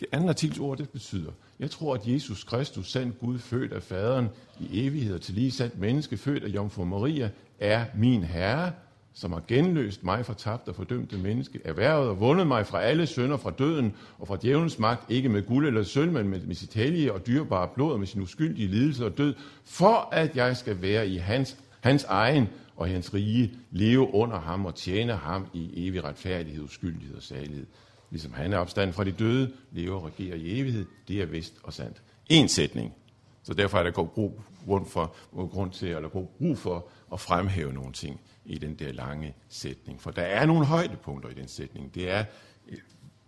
det 0.00 0.06
anden 0.12 0.28
artikels 0.28 0.58
ord, 0.58 0.78
det 0.78 0.90
betyder, 0.90 1.32
jeg 1.60 1.70
tror, 1.70 1.94
at 1.94 2.06
Jesus 2.06 2.44
Kristus, 2.44 2.90
sand 2.90 3.12
Gud, 3.20 3.38
født 3.38 3.72
af 3.72 3.82
faderen 3.82 4.28
i 4.60 4.86
evighed 4.86 5.18
til 5.18 5.34
lige 5.34 5.50
sandt 5.50 5.78
menneske, 5.78 6.16
født 6.16 6.44
af 6.44 6.48
Jomfru 6.48 6.84
Maria, 6.84 7.30
er 7.60 7.84
min 7.94 8.22
Herre, 8.22 8.72
som 9.14 9.32
har 9.32 9.42
genløst 9.48 10.04
mig 10.04 10.26
fra 10.26 10.34
tabt 10.34 10.68
og 10.68 10.74
fordømte 10.74 11.18
menneske, 11.18 11.60
erhvervet 11.64 12.08
og 12.08 12.20
vundet 12.20 12.46
mig 12.46 12.66
fra 12.66 12.82
alle 12.82 13.06
sønder 13.06 13.36
fra 13.36 13.50
døden 13.50 13.94
og 14.18 14.28
fra 14.28 14.36
djævelens 14.42 14.78
magt, 14.78 15.10
ikke 15.10 15.28
med 15.28 15.42
guld 15.42 15.66
eller 15.66 15.82
sølv, 15.82 16.12
men 16.12 16.28
med, 16.28 16.40
med 16.40 16.54
sit 16.54 16.74
hellige 16.74 17.12
og 17.12 17.26
dyrebare 17.26 17.68
blod 17.74 17.92
og 17.92 17.98
med 17.98 18.06
sin 18.06 18.22
uskyldige 18.22 18.68
lidelse 18.68 19.06
og 19.06 19.18
død, 19.18 19.34
for 19.64 20.08
at 20.12 20.36
jeg 20.36 20.56
skal 20.56 20.82
være 20.82 21.08
i 21.08 21.16
hans, 21.16 21.56
hans 21.80 22.04
egen 22.04 22.48
og 22.76 22.88
hans 22.88 23.14
rige, 23.14 23.52
leve 23.70 24.14
under 24.14 24.40
ham 24.40 24.66
og 24.66 24.74
tjene 24.74 25.12
ham 25.12 25.46
i 25.54 25.88
evig 25.88 26.04
retfærdighed, 26.04 26.64
uskyldighed 26.64 27.16
og 27.16 27.22
salighed. 27.22 27.66
Ligesom 28.12 28.32
han 28.32 28.52
er 28.52 28.58
opstanden 28.58 28.94
fra 28.94 29.04
de 29.04 29.12
døde, 29.12 29.52
lever 29.70 29.96
og 29.96 30.04
regerer 30.04 30.36
i 30.36 30.60
evighed, 30.60 30.86
det 31.08 31.22
er 31.22 31.26
vist 31.26 31.54
og 31.62 31.72
sandt. 31.72 32.02
En 32.28 32.48
sætning. 32.48 32.94
Så 33.42 33.54
derfor 33.54 33.78
er 33.78 33.82
der 33.82 33.90
god 33.90 34.08
brug, 34.08 34.40
grund, 34.66 34.86
for, 34.86 35.14
grund 35.32 35.72
til, 35.72 35.88
eller 35.88 36.08
god 36.08 36.26
brug 36.38 36.58
for 36.58 36.88
at 37.12 37.20
fremhæve 37.20 37.72
nogle 37.72 37.92
ting 37.92 38.20
i 38.44 38.58
den 38.58 38.74
der 38.74 38.92
lange 38.92 39.34
sætning. 39.48 40.02
For 40.02 40.10
der 40.10 40.22
er 40.22 40.46
nogle 40.46 40.66
højdepunkter 40.66 41.28
i 41.28 41.34
den 41.34 41.48
sætning. 41.48 41.94
Det 41.94 42.10
er 42.10 42.24
øh, 42.68 42.78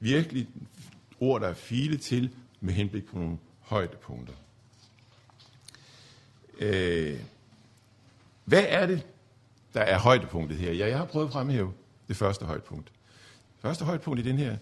virkelig 0.01 0.49
ord, 1.21 1.41
der 1.41 1.49
er 1.49 1.55
file 1.55 1.97
til 1.97 2.31
med 2.61 2.75
henblik 2.75 3.07
på 3.07 3.19
nogle 3.19 3.39
højdepunkter. 3.61 4.35
Øh, 6.59 7.21
hvad 8.45 8.65
er 8.69 8.87
det, 8.87 9.07
der 9.75 9.81
er 9.81 9.99
højdepunktet 9.99 10.59
her? 10.59 10.73
Ja, 10.73 10.89
jeg 10.89 10.99
har 10.99 11.05
prøvet 11.05 11.27
at 11.27 11.33
fremhæve 11.33 11.73
det 12.09 12.17
første 12.17 12.45
højdepunkt. 12.45 12.93
Første 13.59 13.85
højdepunkt 13.85 14.21
i 14.21 14.23
den 14.23 14.39
her 14.39 14.57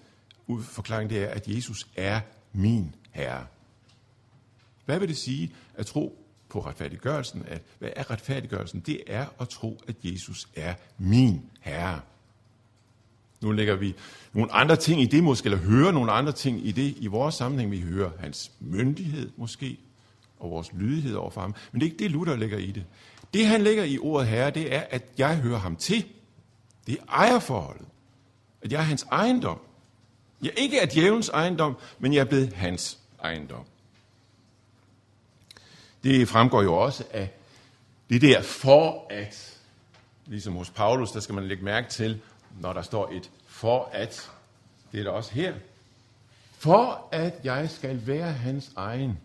forklaring, 0.62 1.10
det 1.10 1.22
er, 1.22 1.28
at 1.28 1.48
Jesus 1.48 1.88
er 1.96 2.20
min 2.52 2.94
Herre. 3.10 3.46
Hvad 4.84 4.98
vil 4.98 5.08
det 5.08 5.16
sige 5.16 5.54
at 5.74 5.86
tro 5.86 6.26
på 6.48 6.60
retfærdiggørelsen? 6.60 7.44
At, 7.48 7.62
hvad 7.78 7.90
er 7.96 8.10
retfærdiggørelsen? 8.10 8.80
Det 8.80 9.02
er 9.06 9.26
at 9.40 9.48
tro, 9.48 9.80
at 9.88 9.96
Jesus 10.02 10.48
er 10.56 10.74
min 10.98 11.42
Herre. 11.60 12.00
Nu 13.40 13.52
lægger 13.52 13.76
vi 13.76 13.94
nogle 14.32 14.52
andre 14.52 14.76
ting 14.76 15.02
i 15.02 15.06
det 15.06 15.24
måske, 15.24 15.46
eller 15.46 15.58
hører 15.58 15.92
nogle 15.92 16.12
andre 16.12 16.32
ting 16.32 16.66
i 16.66 16.72
det 16.72 16.94
i 16.98 17.06
vores 17.06 17.34
sammenhæng. 17.34 17.70
Vi 17.70 17.80
hører 17.80 18.10
hans 18.18 18.52
myndighed 18.60 19.30
måske, 19.36 19.78
og 20.38 20.50
vores 20.50 20.72
lydighed 20.72 21.14
overfor 21.14 21.40
ham. 21.40 21.54
Men 21.72 21.80
det 21.80 21.86
er 21.86 21.90
ikke 21.90 22.04
det, 22.04 22.10
Luther 22.10 22.36
lægger 22.36 22.58
i 22.58 22.70
det. 22.70 22.84
Det, 23.34 23.46
han 23.46 23.62
lægger 23.62 23.84
i 23.84 23.98
ordet 23.98 24.28
herre, 24.28 24.50
det 24.50 24.74
er, 24.74 24.80
at 24.90 25.04
jeg 25.18 25.36
hører 25.36 25.58
ham 25.58 25.76
til. 25.76 26.04
Det 26.86 26.98
er 26.98 27.04
ejerforholdet. 27.08 27.86
At 28.62 28.72
jeg 28.72 28.78
er 28.78 28.84
hans 28.84 29.02
ejendom. 29.02 29.58
Jeg 30.42 30.52
ikke 30.56 30.78
er 30.78 30.86
djævelens 30.86 31.28
ejendom, 31.28 31.76
men 31.98 32.12
jeg 32.12 32.20
er 32.20 32.24
blevet 32.24 32.52
hans 32.52 32.98
ejendom. 33.22 33.64
Det 36.04 36.28
fremgår 36.28 36.62
jo 36.62 36.74
også 36.74 37.04
af 37.10 37.30
det 38.10 38.22
der 38.22 38.42
for 38.42 39.06
at, 39.10 39.58
ligesom 40.26 40.54
hos 40.54 40.70
Paulus, 40.70 41.10
der 41.10 41.20
skal 41.20 41.34
man 41.34 41.48
lægge 41.48 41.64
mærke 41.64 41.90
til, 41.90 42.20
når 42.60 42.72
der 42.72 42.82
står 42.82 43.10
et 43.12 43.30
for 43.46 43.90
at, 43.92 44.30
det 44.92 45.00
er 45.00 45.04
der 45.04 45.10
også 45.10 45.32
her, 45.32 45.54
for 46.58 47.08
at 47.12 47.34
jeg 47.44 47.70
skal 47.70 48.06
være 48.06 48.32
hans 48.32 48.70
egen. 48.76 49.18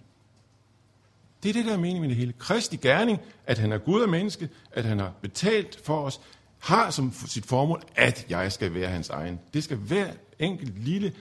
Det 1.44 1.50
er 1.50 1.54
det, 1.54 1.66
der 1.66 1.74
er 1.74 1.78
meningen 1.78 2.02
med 2.02 2.10
det 2.10 2.18
hele. 2.18 2.34
Kristi 2.34 2.76
gerning, 2.76 3.20
at 3.46 3.58
han 3.58 3.72
er 3.72 3.78
Gud 3.78 4.02
og 4.02 4.10
menneske, 4.10 4.50
at 4.72 4.86
han 4.86 5.00
har 5.00 5.14
betalt 5.22 5.80
for 5.84 6.02
os, 6.02 6.22
har 6.60 6.90
som 6.90 7.14
sit 7.28 7.46
formål, 7.46 7.82
at 7.96 8.26
jeg 8.30 8.52
skal 8.52 8.74
være 8.74 8.90
hans 8.90 9.10
egen. 9.10 9.40
Det 9.54 9.64
skal 9.64 9.78
hver 9.78 10.12
enkelt 10.40 10.84
lille 10.84 11.14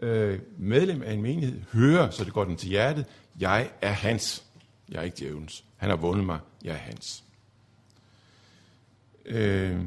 øh, 0.00 0.38
medlem 0.58 1.02
af 1.02 1.12
en 1.12 1.22
menighed 1.22 1.60
høre, 1.72 2.12
så 2.12 2.24
det 2.24 2.32
går 2.32 2.44
den 2.44 2.56
til 2.56 2.68
hjertet. 2.68 3.06
Jeg 3.40 3.70
er 3.80 3.92
hans. 3.92 4.44
Jeg 4.88 4.98
er 4.98 5.02
ikke 5.02 5.16
djævelens. 5.18 5.64
Han 5.76 5.90
har 5.90 5.96
vundet 5.96 6.26
mig. 6.26 6.38
Jeg 6.64 6.72
er 6.72 6.78
hans. 6.78 7.24
Øh, 9.24 9.80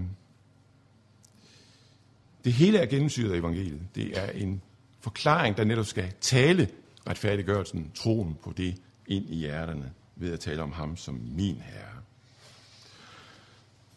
det 2.43 2.53
hele 2.53 2.77
er 2.77 2.85
gennemsyret 2.85 3.33
af 3.33 3.37
evangeliet. 3.37 3.81
Det 3.95 4.17
er 4.17 4.31
en 4.31 4.61
forklaring, 4.99 5.57
der 5.57 5.63
netop 5.63 5.85
skal 5.85 6.13
tale 6.21 6.69
retfærdiggørelsen, 7.09 7.91
troen 7.95 8.37
på 8.43 8.53
det 8.57 8.75
ind 9.07 9.29
i 9.29 9.35
hjerterne 9.35 9.91
ved 10.15 10.33
at 10.33 10.39
tale 10.39 10.63
om 10.63 10.71
ham 10.71 10.97
som 10.97 11.21
min 11.35 11.55
herre. 11.55 11.92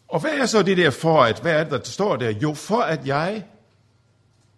Og 0.08 0.20
hvad 0.20 0.30
er 0.30 0.46
så 0.46 0.62
det 0.62 0.76
der 0.76 0.90
for, 0.90 1.22
at, 1.22 1.40
hvad 1.40 1.52
er 1.52 1.62
det, 1.62 1.72
der 1.72 1.80
står 1.84 2.16
der? 2.16 2.30
Jo, 2.30 2.54
for 2.54 2.80
at 2.80 3.06
jeg 3.06 3.44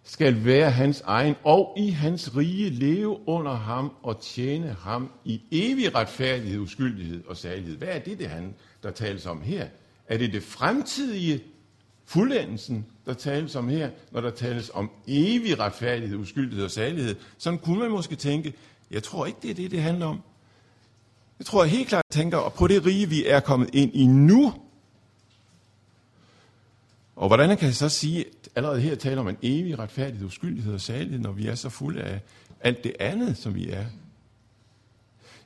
skal 0.03 0.45
være 0.45 0.71
hans 0.71 1.01
egen, 1.01 1.35
og 1.43 1.73
i 1.77 1.89
hans 1.89 2.37
rige 2.37 2.69
leve 2.69 3.27
under 3.27 3.55
ham 3.55 3.91
og 4.03 4.21
tjene 4.21 4.75
ham 4.81 5.11
i 5.25 5.41
evig 5.51 5.95
retfærdighed, 5.95 6.59
uskyldighed 6.59 7.23
og 7.27 7.37
særlighed. 7.37 7.77
Hvad 7.77 7.87
er 7.87 7.99
det, 7.99 8.19
det 8.19 8.29
han, 8.29 8.55
der 8.83 8.91
tales 8.91 9.25
om 9.25 9.41
her? 9.41 9.67
Er 10.07 10.17
det 10.17 10.33
det 10.33 10.43
fremtidige 10.43 11.43
fuldendelsen, 12.05 12.85
der 13.05 13.13
tales 13.13 13.55
om 13.55 13.69
her, 13.69 13.89
når 14.11 14.21
der 14.21 14.29
tales 14.29 14.71
om 14.73 14.91
evig 15.07 15.59
retfærdighed, 15.59 16.17
uskyldighed 16.17 16.65
og 16.65 16.71
særlighed? 16.71 17.15
Sådan 17.37 17.59
kunne 17.59 17.79
man 17.79 17.91
måske 17.91 18.15
tænke, 18.15 18.53
jeg 18.91 19.03
tror 19.03 19.25
ikke, 19.25 19.39
det 19.41 19.51
er 19.51 19.55
det, 19.55 19.71
det 19.71 19.81
handler 19.81 20.05
om. 20.05 20.21
Jeg 21.39 21.45
tror 21.45 21.63
jeg 21.63 21.71
helt 21.71 21.87
klart 21.87 22.03
tænker 22.11 22.53
på 22.57 22.67
det 22.67 22.85
rige, 22.85 23.09
vi 23.09 23.25
er 23.25 23.39
kommet 23.39 23.69
ind 23.73 23.95
i 23.95 24.05
nu. 24.05 24.53
Og 27.19 27.27
hvordan 27.27 27.57
kan 27.57 27.65
jeg 27.65 27.75
så 27.75 27.89
sige, 27.89 28.25
at 28.25 28.49
allerede 28.55 28.81
her 28.81 28.95
taler 28.95 29.21
om 29.21 29.27
en 29.27 29.37
evig 29.41 29.79
retfærdighed, 29.79 30.27
uskyldighed 30.27 30.73
og 30.73 30.81
salighed, 30.81 31.19
når 31.19 31.31
vi 31.31 31.47
er 31.47 31.55
så 31.55 31.69
fulde 31.69 32.01
af 32.01 32.21
alt 32.61 32.83
det 32.83 32.95
andet, 32.99 33.37
som 33.37 33.55
vi 33.55 33.69
er? 33.69 33.85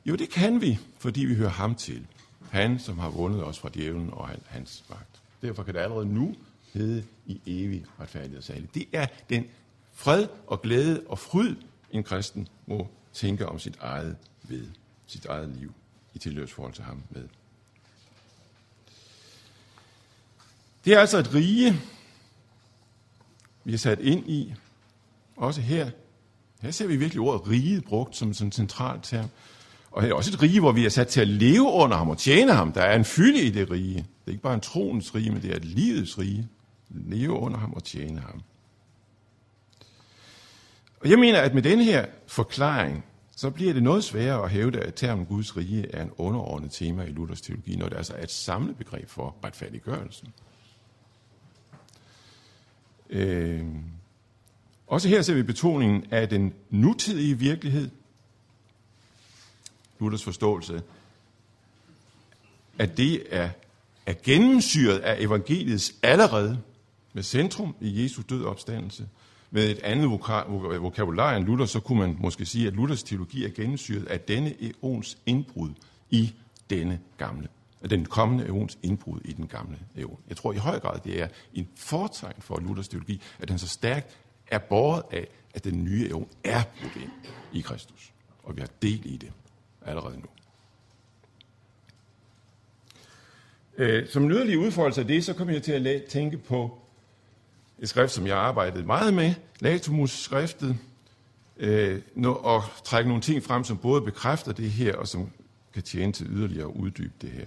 Jo, 0.05 0.15
det 0.15 0.29
kan 0.29 0.61
vi, 0.61 0.79
fordi 0.99 1.25
vi 1.25 1.35
hører 1.35 1.49
ham 1.49 1.75
til. 1.75 2.07
Han, 2.49 2.79
som 2.79 2.99
har 2.99 3.09
vundet 3.09 3.43
os 3.43 3.59
fra 3.59 3.69
djævlen 3.73 4.09
og 4.11 4.29
hans 4.45 4.83
magt. 4.89 5.21
Derfor 5.41 5.63
kan 5.63 5.73
det 5.73 5.79
allerede 5.79 6.05
nu 6.05 6.35
hedde 6.73 7.03
i 7.25 7.41
evig 7.45 7.85
retfærdighed 7.99 8.37
og 8.37 8.43
salighed. 8.43 8.69
Det 8.73 8.85
er 8.93 9.05
den 9.29 9.45
fred 9.93 10.27
og 10.47 10.61
glæde 10.61 11.03
og 11.07 11.19
fryd, 11.19 11.55
en 11.91 12.03
kristen 12.03 12.47
må 12.67 12.87
tænke 13.13 13.45
om 13.45 13.59
sit 13.59 13.77
eget 13.81 14.15
ved, 14.43 14.67
sit 15.07 15.25
eget 15.25 15.49
liv 15.49 15.73
i 16.13 16.19
tilhørsforhold 16.19 16.73
til 16.73 16.83
ham 16.83 17.03
med. 17.09 17.23
Det 20.85 20.93
er 20.93 20.99
altså 20.99 21.17
et 21.17 21.33
rige, 21.33 21.81
vi 23.63 23.73
er 23.73 23.77
sat 23.77 23.99
ind 23.99 24.29
i, 24.29 24.53
også 25.35 25.61
her. 25.61 25.89
Her 26.61 26.71
ser 26.71 26.87
vi 26.87 26.95
virkelig 26.95 27.21
ordet 27.21 27.49
rige 27.49 27.81
brugt 27.81 28.15
som 28.15 28.27
en 28.27 28.51
central 28.51 28.99
term. 29.01 29.29
Og 29.91 30.01
her 30.01 30.09
er 30.09 30.13
også 30.13 30.31
et 30.31 30.41
rige, 30.41 30.59
hvor 30.59 30.71
vi 30.71 30.85
er 30.85 30.89
sat 30.89 31.07
til 31.07 31.21
at 31.21 31.27
leve 31.27 31.71
under 31.71 31.97
ham 31.97 32.09
og 32.09 32.17
tjene 32.17 32.53
ham. 32.53 32.71
Der 32.71 32.81
er 32.81 32.95
en 32.95 33.05
fylde 33.05 33.41
i 33.41 33.49
det 33.49 33.71
rige. 33.71 33.95
Det 33.95 34.27
er 34.27 34.31
ikke 34.31 34.43
bare 34.43 34.53
en 34.53 34.61
troens 34.61 35.15
rige, 35.15 35.31
men 35.31 35.41
det 35.41 35.51
er 35.51 35.55
et 35.55 35.65
livets 35.65 36.19
rige. 36.19 36.47
Leve 36.89 37.33
under 37.33 37.59
ham 37.59 37.73
og 37.73 37.83
tjene 37.83 38.19
ham. 38.19 38.41
Og 40.99 41.09
jeg 41.09 41.19
mener, 41.19 41.41
at 41.41 41.53
med 41.53 41.61
den 41.61 41.79
her 41.79 42.05
forklaring, 42.27 43.05
så 43.35 43.49
bliver 43.49 43.73
det 43.73 43.83
noget 43.83 44.03
sværere 44.03 44.43
at 44.43 44.49
hævde, 44.49 44.79
at 44.79 44.95
termen 44.95 45.25
Guds 45.25 45.57
rige 45.57 45.95
er 45.95 46.03
en 46.03 46.11
underordnet 46.17 46.71
tema 46.71 47.03
i 47.03 47.11
Luthers 47.11 47.41
teologi, 47.41 47.75
når 47.75 47.89
det 47.89 47.97
altså 47.97 48.13
er 48.13 48.23
et 48.23 48.31
samlet 48.31 48.77
begreb 48.77 49.09
for 49.09 49.35
retfærdiggørelsen. 49.43 50.33
Øh, 53.09 53.65
også 54.87 55.09
her 55.09 55.21
ser 55.21 55.33
vi 55.33 55.43
betoningen 55.43 56.05
af 56.11 56.29
den 56.29 56.53
nutidige 56.69 57.39
virkelighed. 57.39 57.89
Luthers 59.99 60.23
forståelse, 60.23 60.81
at 62.79 62.97
det 62.97 63.23
er, 63.29 63.49
er 64.05 64.13
gennemsyret 64.23 64.99
af 64.99 65.15
evangeliets 65.19 65.95
allerede 66.03 66.59
med 67.13 67.23
centrum 67.23 67.75
i 67.81 68.03
Jesu 68.03 68.21
død 68.29 68.45
opstandelse. 68.45 69.07
Med 69.51 69.69
et 69.69 69.79
andet 69.83 70.09
vokabular 70.81 71.35
end 71.35 71.45
Luther, 71.45 71.65
så 71.65 71.79
kunne 71.79 71.99
man 71.99 72.17
måske 72.19 72.45
sige, 72.45 72.67
at 72.67 72.73
Luthers 72.73 73.03
teologi 73.03 73.45
er 73.45 73.49
gennemsyret 73.49 74.05
af 74.05 74.19
denne 74.19 74.53
eons 74.61 75.17
indbrud 75.25 75.69
i 76.09 76.33
denne 76.69 76.99
gamle 77.17 77.47
den 77.89 78.05
kommende 78.05 78.47
eons 78.47 78.77
indbrud 78.83 79.19
i 79.25 79.33
den 79.33 79.47
gamle 79.47 79.77
eon. 79.97 80.19
Jeg 80.29 80.37
tror 80.37 80.53
i 80.53 80.57
høj 80.57 80.79
grad, 80.79 80.99
det 80.99 81.21
er 81.21 81.27
en 81.53 81.67
fortegn 81.77 82.41
for 82.41 82.59
Luthers 82.59 82.87
teologi, 82.87 83.21
at 83.39 83.47
den 83.47 83.57
så 83.57 83.67
stærkt 83.67 84.17
er 84.47 84.57
båret 84.57 85.03
af, 85.11 85.27
at 85.53 85.63
den 85.63 85.83
nye 85.83 86.09
eon 86.09 86.27
er 86.43 86.63
brudt 86.81 86.95
ind 86.95 87.11
i 87.53 87.61
Kristus. 87.61 88.13
Og 88.43 88.55
vi 88.55 88.61
har 88.61 88.69
del 88.81 89.01
i 89.05 89.17
det 89.17 89.31
allerede 89.85 90.17
nu. 90.17 90.27
Øh, 93.77 94.07
som 94.09 94.23
en 94.23 94.31
yderligere 94.31 94.59
udfoldelse 94.59 95.01
af 95.01 95.07
det, 95.07 95.25
så 95.25 95.33
kommer 95.33 95.53
jeg 95.53 95.63
til 95.63 95.87
at 95.87 96.03
tænke 96.03 96.37
på 96.37 96.77
et 97.79 97.89
skrift, 97.89 98.13
som 98.13 98.27
jeg 98.27 98.37
arbejdede 98.37 98.85
meget 98.85 99.13
med, 99.13 99.33
Latumus-skriftet, 99.59 100.77
øh, 101.57 102.01
og 102.25 102.63
trække 102.83 103.07
nogle 103.07 103.21
ting 103.21 103.43
frem, 103.43 103.63
som 103.63 103.77
både 103.77 104.01
bekræfter 104.01 104.51
det 104.51 104.71
her, 104.71 104.95
og 104.95 105.07
som 105.07 105.29
kan 105.73 105.83
tjene 105.83 106.13
til 106.13 106.27
yderligere 106.29 106.67
at 106.67 106.75
uddybe 106.75 107.13
det 107.21 107.29
her. 107.29 107.45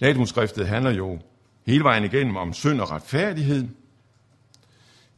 Latumus-skriftet 0.00 0.68
handler 0.68 0.90
jo 0.90 1.18
hele 1.66 1.84
vejen 1.84 2.04
igennem 2.04 2.36
om 2.36 2.52
synd 2.52 2.80
og 2.80 2.90
retfærdighed, 2.90 3.68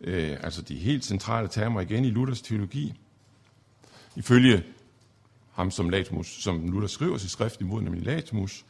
øh, 0.01 0.37
altså 0.43 0.63
de 0.63 0.75
helt 0.75 1.05
centrale 1.05 1.49
termer 1.49 1.81
igen 1.81 2.05
i 2.05 2.11
Luthers 2.11 2.43
teologi. 2.43 2.95
Ifølge 4.17 4.65
ham, 5.53 5.71
som, 5.71 5.91
Latimus, 5.91 6.43
som 6.43 6.71
Luther 6.71 6.87
skriver 6.87 7.19
sit 7.19 7.31
skrift 7.31 7.61
imod, 7.61 7.83
nemlig 7.83 8.03
Latimus, 8.03 8.65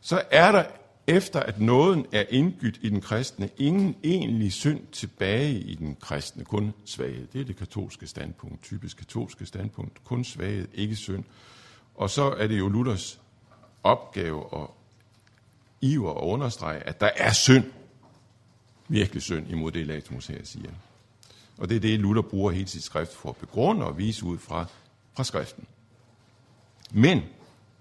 så 0.00 0.22
er 0.30 0.52
der 0.52 0.64
efter 1.06 1.40
at 1.40 1.60
nåden 1.60 2.06
er 2.12 2.24
indgydt 2.30 2.78
i 2.82 2.88
den 2.88 3.00
kristne, 3.00 3.48
ingen 3.56 3.96
egentlig 4.04 4.52
synd 4.52 4.80
tilbage 4.92 5.60
i 5.60 5.74
den 5.74 5.96
kristne, 6.00 6.44
kun 6.44 6.72
svaghed. 6.84 7.26
Det 7.32 7.40
er 7.40 7.44
det 7.44 7.56
katolske 7.56 8.06
standpunkt, 8.06 8.62
typisk 8.62 8.96
katolske 8.96 9.46
standpunkt, 9.46 10.04
kun 10.04 10.24
svaghed, 10.24 10.68
ikke 10.74 10.96
synd. 10.96 11.24
Og 11.94 12.10
så 12.10 12.22
er 12.22 12.46
det 12.46 12.58
jo 12.58 12.68
Luthers 12.68 13.20
opgave 13.82 14.44
at 14.52 14.66
iver 15.80 16.14
at 16.14 16.22
understrege, 16.22 16.78
at 16.78 17.00
der 17.00 17.10
er 17.16 17.32
synd, 17.32 17.64
virkelig 18.88 19.22
synd 19.22 19.50
imod 19.50 19.72
det, 19.72 19.86
Latimus 19.86 20.26
her 20.26 20.44
siger. 20.44 20.70
Og 21.58 21.68
det 21.68 21.76
er 21.76 21.80
det, 21.80 22.00
Luther 22.00 22.22
bruger 22.22 22.52
hele 22.52 22.68
sit 22.68 22.82
skrift 22.82 23.14
for 23.14 23.28
at 23.28 23.36
begrunde 23.36 23.86
og 23.86 23.98
vise 23.98 24.24
ud 24.24 24.38
fra, 24.38 24.66
fra 25.14 25.24
skriften. 25.24 25.64
Men 26.90 27.22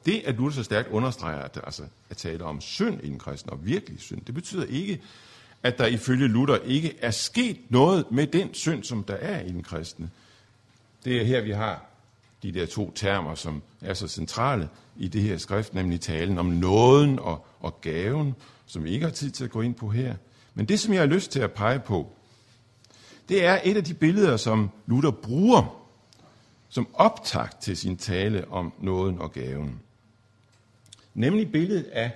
det, 0.06 0.22
at 0.25 0.36
Luther 0.36 0.56
så 0.56 0.64
stærkt 0.64 0.88
understreger, 0.88 1.42
at 1.42 1.60
altså 1.64 1.84
at 2.10 2.18
tale 2.18 2.44
om 2.44 2.62
synd 2.62 3.04
i 3.04 3.10
den 3.10 3.20
kristne, 3.20 3.52
og 3.52 3.66
virkelig 3.66 4.00
synd, 4.00 4.22
det 4.22 4.36
betyder 4.36 4.66
ikke, 4.66 5.02
at 5.64 5.78
der 5.78 5.86
ifølge 5.86 6.28
Luther 6.28 6.58
ikke 6.58 6.96
er 7.00 7.12
sket 7.12 7.58
noget 7.70 8.12
med 8.12 8.28
den 8.28 8.54
synd, 8.54 8.84
som 8.84 9.04
der 9.04 9.14
er 9.14 9.42
i 9.42 9.50
den 9.50 9.64
kristne. 9.64 10.10
Det 11.06 11.22
er 11.22 11.25
her, 11.25 11.42
vi 11.42 11.52
har 11.52 11.86
de 12.52 12.60
der 12.60 12.66
to 12.66 12.92
termer, 12.92 13.36
som 13.36 13.62
er 13.82 13.94
så 13.94 14.08
centrale 14.08 14.70
i 14.98 15.08
det 15.08 15.22
her 15.22 15.38
skrift, 15.38 15.74
nemlig 15.74 16.02
talen 16.02 16.38
om 16.38 16.46
nåden 16.46 17.20
og, 17.20 17.46
og 17.60 17.81
gaven, 17.81 18.36
som 18.66 18.84
vi 18.84 18.90
ikke 18.90 19.05
har 19.05 19.14
tid 19.14 19.31
til 19.31 19.44
at 19.44 19.50
gå 19.50 19.62
ind 19.62 19.75
på 19.75 19.90
her. 19.90 20.16
Men 20.53 20.66
det, 20.66 20.79
som 20.79 20.94
jeg 20.94 21.01
har 21.01 21.08
lyst 21.08 21.31
til 21.31 21.40
at 21.40 21.51
pege 21.51 21.79
på, 21.79 22.12
det 23.29 23.46
er 23.46 23.60
et 23.64 23.77
af 23.77 23.84
de 23.84 23.94
billeder, 23.94 24.38
som 24.38 24.70
Luther 24.86 25.12
bruger 25.12 25.86
som 26.70 26.88
optakt 26.94 27.62
til 27.62 27.77
sin 27.77 27.98
tale 27.98 28.48
om 28.48 28.74
nåden 28.81 29.20
og 29.20 29.31
gaven. 29.31 29.79
Nemlig 31.14 31.51
billedet 31.51 31.84
af 31.84 32.12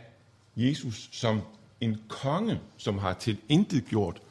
Jesus 0.55 1.09
som 1.11 1.41
en 1.81 1.97
konge, 2.07 2.59
som 2.77 2.97
har 2.97 3.13
til 3.13 3.37
intet 3.49 3.85
gjort 3.85 4.21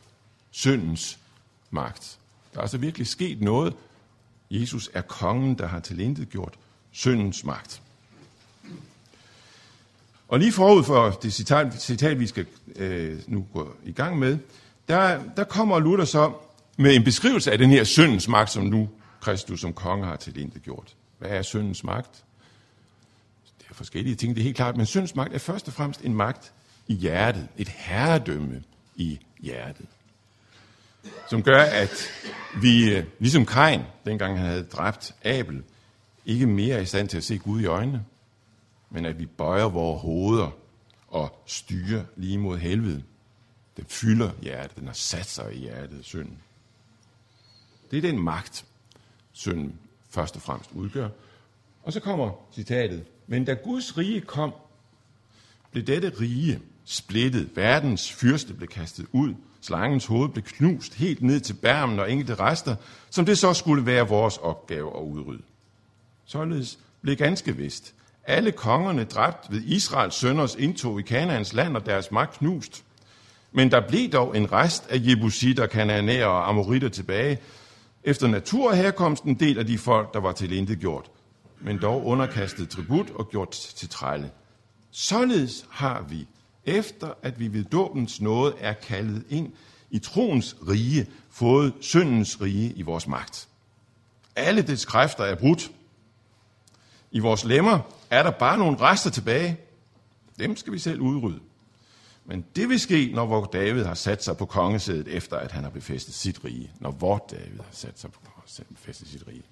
syndens 0.51 1.19
magt. 1.71 2.19
Der 2.53 2.59
er 2.59 2.63
altså 2.63 2.79
virkelig 2.79 3.07
sket 3.07 3.41
noget. 3.41 3.75
Jesus 4.51 4.91
er 4.95 5.01
kongen, 5.01 5.59
der 5.59 5.67
har 5.67 5.81
til 5.81 6.27
gjort 6.31 6.55
syndens 6.91 7.45
magt. 7.45 7.83
Og 10.29 10.39
lige 10.39 10.53
forud 10.53 10.85
for 10.85 11.11
det 11.11 11.33
citat, 11.33 11.83
citat 11.83 12.21
vi 12.21 12.27
skal 12.27 12.47
øh, 12.77 13.19
nu 13.27 13.47
gå 13.53 13.77
i 13.85 13.93
gang 13.93 14.19
med, 14.19 14.39
der, 14.89 15.21
der 15.37 15.45
kommer 15.45 15.79
Luther 15.79 16.05
så 16.05 16.33
med 16.77 16.95
en 16.97 17.05
beskrivelse 17.05 17.53
af 17.53 17.59
den 17.59 17.71
her 17.71 17.85
syndens 17.85 18.29
magt, 18.29 18.51
som 18.51 18.65
nu 18.65 18.89
Kristus 19.21 19.61
som 19.61 19.73
konge 19.73 20.07
har 20.07 20.17
til 20.17 20.51
gjort. 20.65 20.95
Hvad 21.19 21.31
er 21.31 21.43
syndens 21.43 21.85
magt? 21.85 22.25
Det 23.59 23.67
er 23.71 23.75
forskellige 23.75 24.15
ting, 24.15 24.35
det 24.35 24.41
er 24.41 24.45
helt 24.45 24.57
klart, 24.57 24.77
men 24.77 24.87
syndens 24.87 25.15
magt 25.15 25.35
er 25.35 25.39
først 25.39 25.69
og 25.69 25.75
fremmest 25.75 26.01
en 26.01 26.15
magt 26.15 26.53
i 26.89 26.95
hjertet, 26.95 27.49
et 27.57 27.69
herredømme 27.69 28.63
i 28.97 29.19
hjertet, 29.41 29.87
som 31.31 31.43
gør, 31.43 31.63
at 31.63 32.11
vi, 32.63 32.95
øh, 32.95 33.05
ligesom 33.19 33.47
Kain, 33.47 33.81
dengang 34.05 34.39
han 34.39 34.47
havde 34.47 34.65
dræbt 34.65 35.15
Abel, 35.25 35.63
ikke 36.27 36.47
mere 36.47 36.77
er 36.77 36.81
i 36.81 36.87
stand 36.87 37.09
til 37.09 37.17
at 37.17 37.25
se 37.25 37.39
Gud 37.39 37.61
i 37.61 37.67
øjnene, 37.67 38.05
men 38.91 39.07
at 39.07 39.19
vi 39.19 39.27
bøjer 39.27 39.65
vores 39.65 40.03
hoveder 40.03 40.51
og 41.09 41.43
styrer 41.47 42.05
lige 42.17 42.39
mod 42.39 42.59
helvede. 42.59 43.03
Den 43.77 43.85
fylder 43.89 44.31
hjertet, 44.43 44.77
den 44.77 44.87
har 44.87 44.95
sat 44.95 45.27
sig 45.27 45.55
i 45.55 45.59
hjertet, 45.59 46.05
synden. 46.05 46.39
Det 47.91 47.97
er 47.97 48.03
den 48.03 48.19
magt, 48.19 48.65
synden 49.33 49.79
først 50.11 50.37
og 50.37 50.43
fremmest 50.43 50.71
udgør. 50.73 51.09
Og 51.83 51.93
så 51.93 52.01
kommer 52.01 52.33
citatet. 52.55 53.05
Men 53.27 53.45
da 53.45 53.53
Guds 53.53 53.99
rige 53.99 54.21
kom, 54.21 54.55
blev 55.71 55.85
dette 55.85 56.13
rige 56.21 56.61
splittet. 56.85 57.57
Verdens 57.57 58.13
fyrste 58.13 58.55
blev 58.55 58.69
kastet 58.69 59.07
ud. 59.13 59.35
Slangens 59.61 60.07
hoved 60.07 60.29
blev 60.29 60.45
knust 60.45 60.95
helt 60.95 61.23
ned 61.23 61.41
til 61.41 61.55
bærmen 61.55 61.99
og 61.99 62.13
enkelte 62.13 62.35
rester, 62.35 62.77
som 63.11 63.25
det 63.25 63.39
så 63.39 63.55
skulle 63.55 63.87
være 63.87 64.09
vores 64.09 64.37
opgave 64.37 64.97
at 64.97 65.03
udrydde. 65.03 65.43
Således 66.25 66.79
blev 67.03 67.17
ganske 67.17 67.57
vist 67.57 67.95
alle 68.29 68.53
kongerne 68.53 69.05
dræbt 69.05 69.53
ved 69.53 69.63
Israels 69.63 70.15
sønders 70.15 70.55
indtog 70.55 71.01
i 71.01 71.03
Kanaans 71.03 71.53
land 71.53 71.77
og 71.77 71.87
deres 71.87 72.11
magt 72.11 72.39
knust. 72.39 72.85
Men 73.53 73.71
der 73.71 73.89
blev 73.89 74.11
dog 74.11 74.37
en 74.37 74.53
rest 74.53 74.87
af 74.91 75.01
Jebusitter, 75.01 75.67
Kanaanæer 75.67 76.27
og 76.27 76.49
Amoritter 76.49 76.89
tilbage, 76.89 77.39
efter 78.05 78.27
naturherkomsten 78.27 79.35
del 79.35 79.59
af 79.59 79.67
de 79.67 79.79
folk, 79.79 80.15
der 80.15 80.21
var 80.21 80.33
til 80.33 80.79
gjort, 80.81 81.11
men 81.61 81.79
dog 81.83 82.07
underkastet 82.07 82.69
tribut 82.69 83.11
og 83.11 83.29
gjort 83.31 83.51
til 83.51 83.89
trælle. 83.89 84.31
Således 84.91 85.67
har 85.71 86.03
vi, 86.09 86.27
efter 86.69 87.15
at 87.23 87.41
vi 87.41 87.53
ved 87.53 87.65
dåbens 87.65 88.21
nåde 88.21 88.55
er 88.59 88.73
kaldet 88.73 89.25
ind 89.29 89.53
i 89.91 89.99
troens 89.99 90.57
rige, 90.69 91.07
fået 91.31 91.73
syndens 91.81 92.41
rige 92.41 92.73
i 92.73 92.83
vores 92.83 93.07
magt. 93.07 93.49
Alle 94.37 94.63
dets 94.63 94.85
kræfter 94.85 95.25
er 95.25 95.35
brudt, 95.35 95.71
i 97.11 97.19
vores 97.19 97.45
lemmer 97.45 97.81
er 98.11 98.23
der 98.23 98.31
bare 98.31 98.59
nogle 98.59 98.81
rester 98.81 99.11
tilbage. 99.11 99.57
Dem 100.39 100.57
skal 100.57 100.73
vi 100.73 100.79
selv 100.79 101.01
udrydde. 101.01 101.41
Men 102.25 102.45
det 102.57 102.69
vil 102.69 102.81
ske, 102.81 103.11
når 103.15 103.27
vor 103.27 103.45
David 103.45 103.85
har 103.85 103.95
sat 103.95 104.25
sig 104.25 104.37
på 104.37 104.47
kongesædet, 104.47 105.09
efter 105.09 105.37
at 105.37 105.53
han 105.53 105.63
har 105.63 105.71
befæstet 105.71 106.15
sit 106.15 106.45
rige. 106.45 106.71
Når 106.81 106.91
vor 106.91 107.27
David 107.31 107.59
har 107.59 107.73
sat 107.73 108.01
sig 108.01 108.13
på 108.13 108.21
befæstet 108.69 109.09
sit 109.09 109.29
rige. 109.29 109.43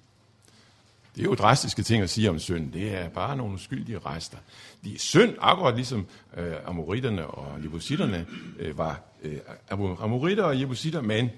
Det 1.17 1.23
er 1.23 1.29
jo 1.29 1.35
drastiske 1.35 1.83
ting 1.83 2.03
at 2.03 2.09
sige 2.09 2.29
om 2.29 2.39
synd. 2.39 2.71
Det 2.71 2.95
er 2.95 3.09
bare 3.09 3.37
nogle 3.37 3.59
skyldige 3.59 3.99
rester. 3.99 4.37
De 4.83 4.93
er 4.93 4.99
synd, 4.99 5.35
akkurat 5.39 5.75
ligesom 5.75 6.07
øh, 6.37 6.53
amoritterne 6.65 7.27
og 7.27 7.63
jebusitterne 7.63 8.25
øh, 8.59 8.77
var 8.77 9.01
øh, 9.23 9.39
amoritter 9.99 10.43
og 10.43 10.59
jebusitter, 10.59 11.01
men 11.01 11.29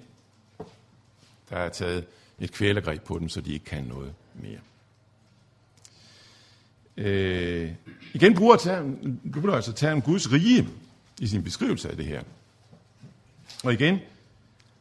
der 1.49 1.55
er 1.55 1.69
taget 1.69 2.05
et 2.39 2.51
kvælergreb 2.51 3.01
på 3.01 3.19
dem, 3.19 3.29
så 3.29 3.41
de 3.41 3.53
ikke 3.53 3.65
kan 3.65 3.83
noget 3.83 4.13
mere. 4.35 4.59
Øh, 6.97 7.71
igen 8.13 8.35
bruger 8.35 8.55
termen, 8.55 9.21
bruger 9.33 9.55
altså 9.55 9.73
termen 9.73 10.01
Guds 10.01 10.31
rige 10.31 10.69
i 11.19 11.27
sin 11.27 11.43
beskrivelse 11.43 11.89
af 11.89 11.97
det 11.97 12.05
her. 12.05 12.23
Og 13.63 13.73
igen 13.73 13.99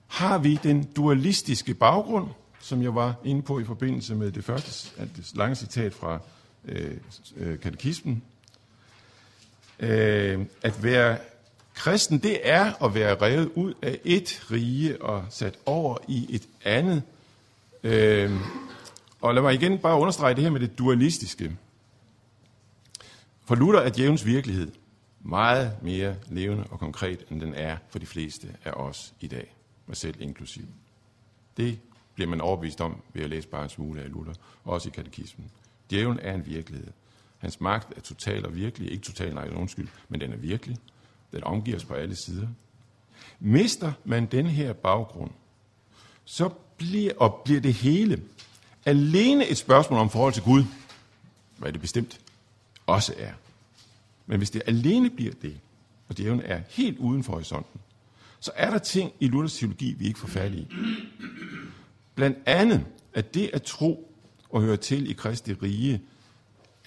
har 0.07 0.39
vi 0.39 0.59
den 0.63 0.85
dualistiske 0.85 1.75
baggrund, 1.75 2.29
som 2.69 2.83
jeg 2.83 2.95
var 2.95 3.15
inde 3.25 3.43
på 3.43 3.61
i 3.61 3.65
forbindelse 3.65 4.15
med 4.15 4.33
det 4.33 4.45
første 4.45 5.03
det 5.17 5.33
lange 5.35 5.55
citat 5.55 5.95
fra 5.95 6.19
øh, 6.65 6.97
øh, 7.37 7.61
katekismen. 7.61 8.23
Øh, 9.79 10.47
at 10.63 10.83
være 10.83 11.19
kristen, 11.75 12.19
det 12.19 12.49
er 12.49 12.85
at 12.85 12.95
være 12.95 13.23
revet 13.23 13.51
ud 13.55 13.75
af 13.83 13.99
et 14.05 14.47
rige 14.51 15.03
og 15.03 15.25
sat 15.31 15.59
over 15.67 15.99
i 16.09 16.27
et 16.31 16.49
andet. 16.65 17.03
Øh, 17.83 18.33
Og 19.21 19.35
lad 19.35 19.43
mig 19.43 19.55
igen 19.55 19.79
bare 19.79 20.01
understrege 20.01 20.35
det 20.35 20.43
her 20.43 20.51
med 20.51 20.61
det 20.61 20.79
dualistiske. 20.79 21.57
For 23.45 23.55
Luther 23.55 23.81
er 23.81 23.91
djævens 23.91 24.27
virkelighed 24.27 24.73
meget 25.21 25.73
mere 25.83 26.17
levende 26.31 26.65
og 26.71 26.79
konkret, 26.79 27.25
end 27.31 27.41
den 27.41 27.55
er 27.55 27.77
for 27.89 27.99
de 27.99 28.07
fleste 28.07 28.49
af 28.65 28.71
os 28.71 29.15
i 29.21 29.27
dag, 29.27 29.55
mig 29.87 29.97
selv 29.97 30.21
inklusiv. 30.21 30.65
Det 31.57 31.79
bliver 32.19 32.31
man 32.31 32.41
overbevist 32.41 32.81
om 32.81 33.03
ved 33.13 33.23
at 33.23 33.31
læse 33.31 33.49
bare 33.49 33.63
en 33.63 33.69
smule 33.69 34.03
af 34.03 34.11
Luther, 34.11 34.35
også 34.65 34.89
i 34.89 34.93
katekismen. 34.93 35.51
Djævlen 35.91 36.19
er 36.23 36.35
en 36.35 36.47
virkelighed. 36.47 36.87
Hans 37.39 37.61
magt 37.61 37.97
er 37.97 38.01
total 38.01 38.47
og 38.47 38.55
virkelig, 38.55 38.93
ikke 38.93 39.05
total, 39.05 39.35
nej, 39.35 39.49
undskyld, 39.49 39.89
men 40.09 40.21
den 40.21 40.33
er 40.33 40.37
virkelig. 40.37 40.77
Den 41.33 41.45
omgiver 41.45 41.77
os 41.77 41.85
på 41.85 41.95
alle 41.95 42.17
sider. 42.17 42.49
Mister 43.41 43.93
man 44.05 44.27
den 44.27 44.47
her 44.47 44.73
baggrund, 44.73 45.31
så 46.25 46.49
bliver, 46.77 47.13
og 47.17 47.43
bliver 47.45 47.61
det 47.61 47.75
hele 47.75 48.23
alene 48.85 49.49
et 49.49 49.57
spørgsmål 49.57 50.01
om 50.01 50.11
forhold 50.11 50.33
til 50.33 50.43
Gud, 50.43 50.65
hvad 51.59 51.73
det 51.73 51.81
bestemt 51.81 52.21
også 52.87 53.15
er. 53.19 53.33
Men 54.27 54.39
hvis 54.39 54.51
det 54.51 54.63
alene 54.67 55.11
bliver 55.11 55.35
det, 55.43 55.61
og 56.09 56.19
djævlen 56.19 56.43
er 56.45 56.61
helt 56.69 56.99
uden 56.99 57.25
for 57.25 57.33
horisonten, 57.33 57.81
så 58.41 58.51
er 58.55 58.71
der 58.71 58.79
ting 58.79 59.13
i 59.21 59.29
Luthers 59.29 59.55
teologi, 59.55 59.95
vi 59.99 60.07
ikke 60.07 60.19
får 60.19 60.29
fat 60.29 60.53
i. 60.53 60.69
Blandt 62.19 62.39
andet, 62.47 62.87
at 63.15 63.35
det 63.35 63.51
at 63.53 63.63
tro 63.63 64.13
og 64.51 64.63
høre 64.63 64.77
til 64.77 65.11
i 65.11 65.13
Kristi 65.13 65.53
rige, 65.53 66.03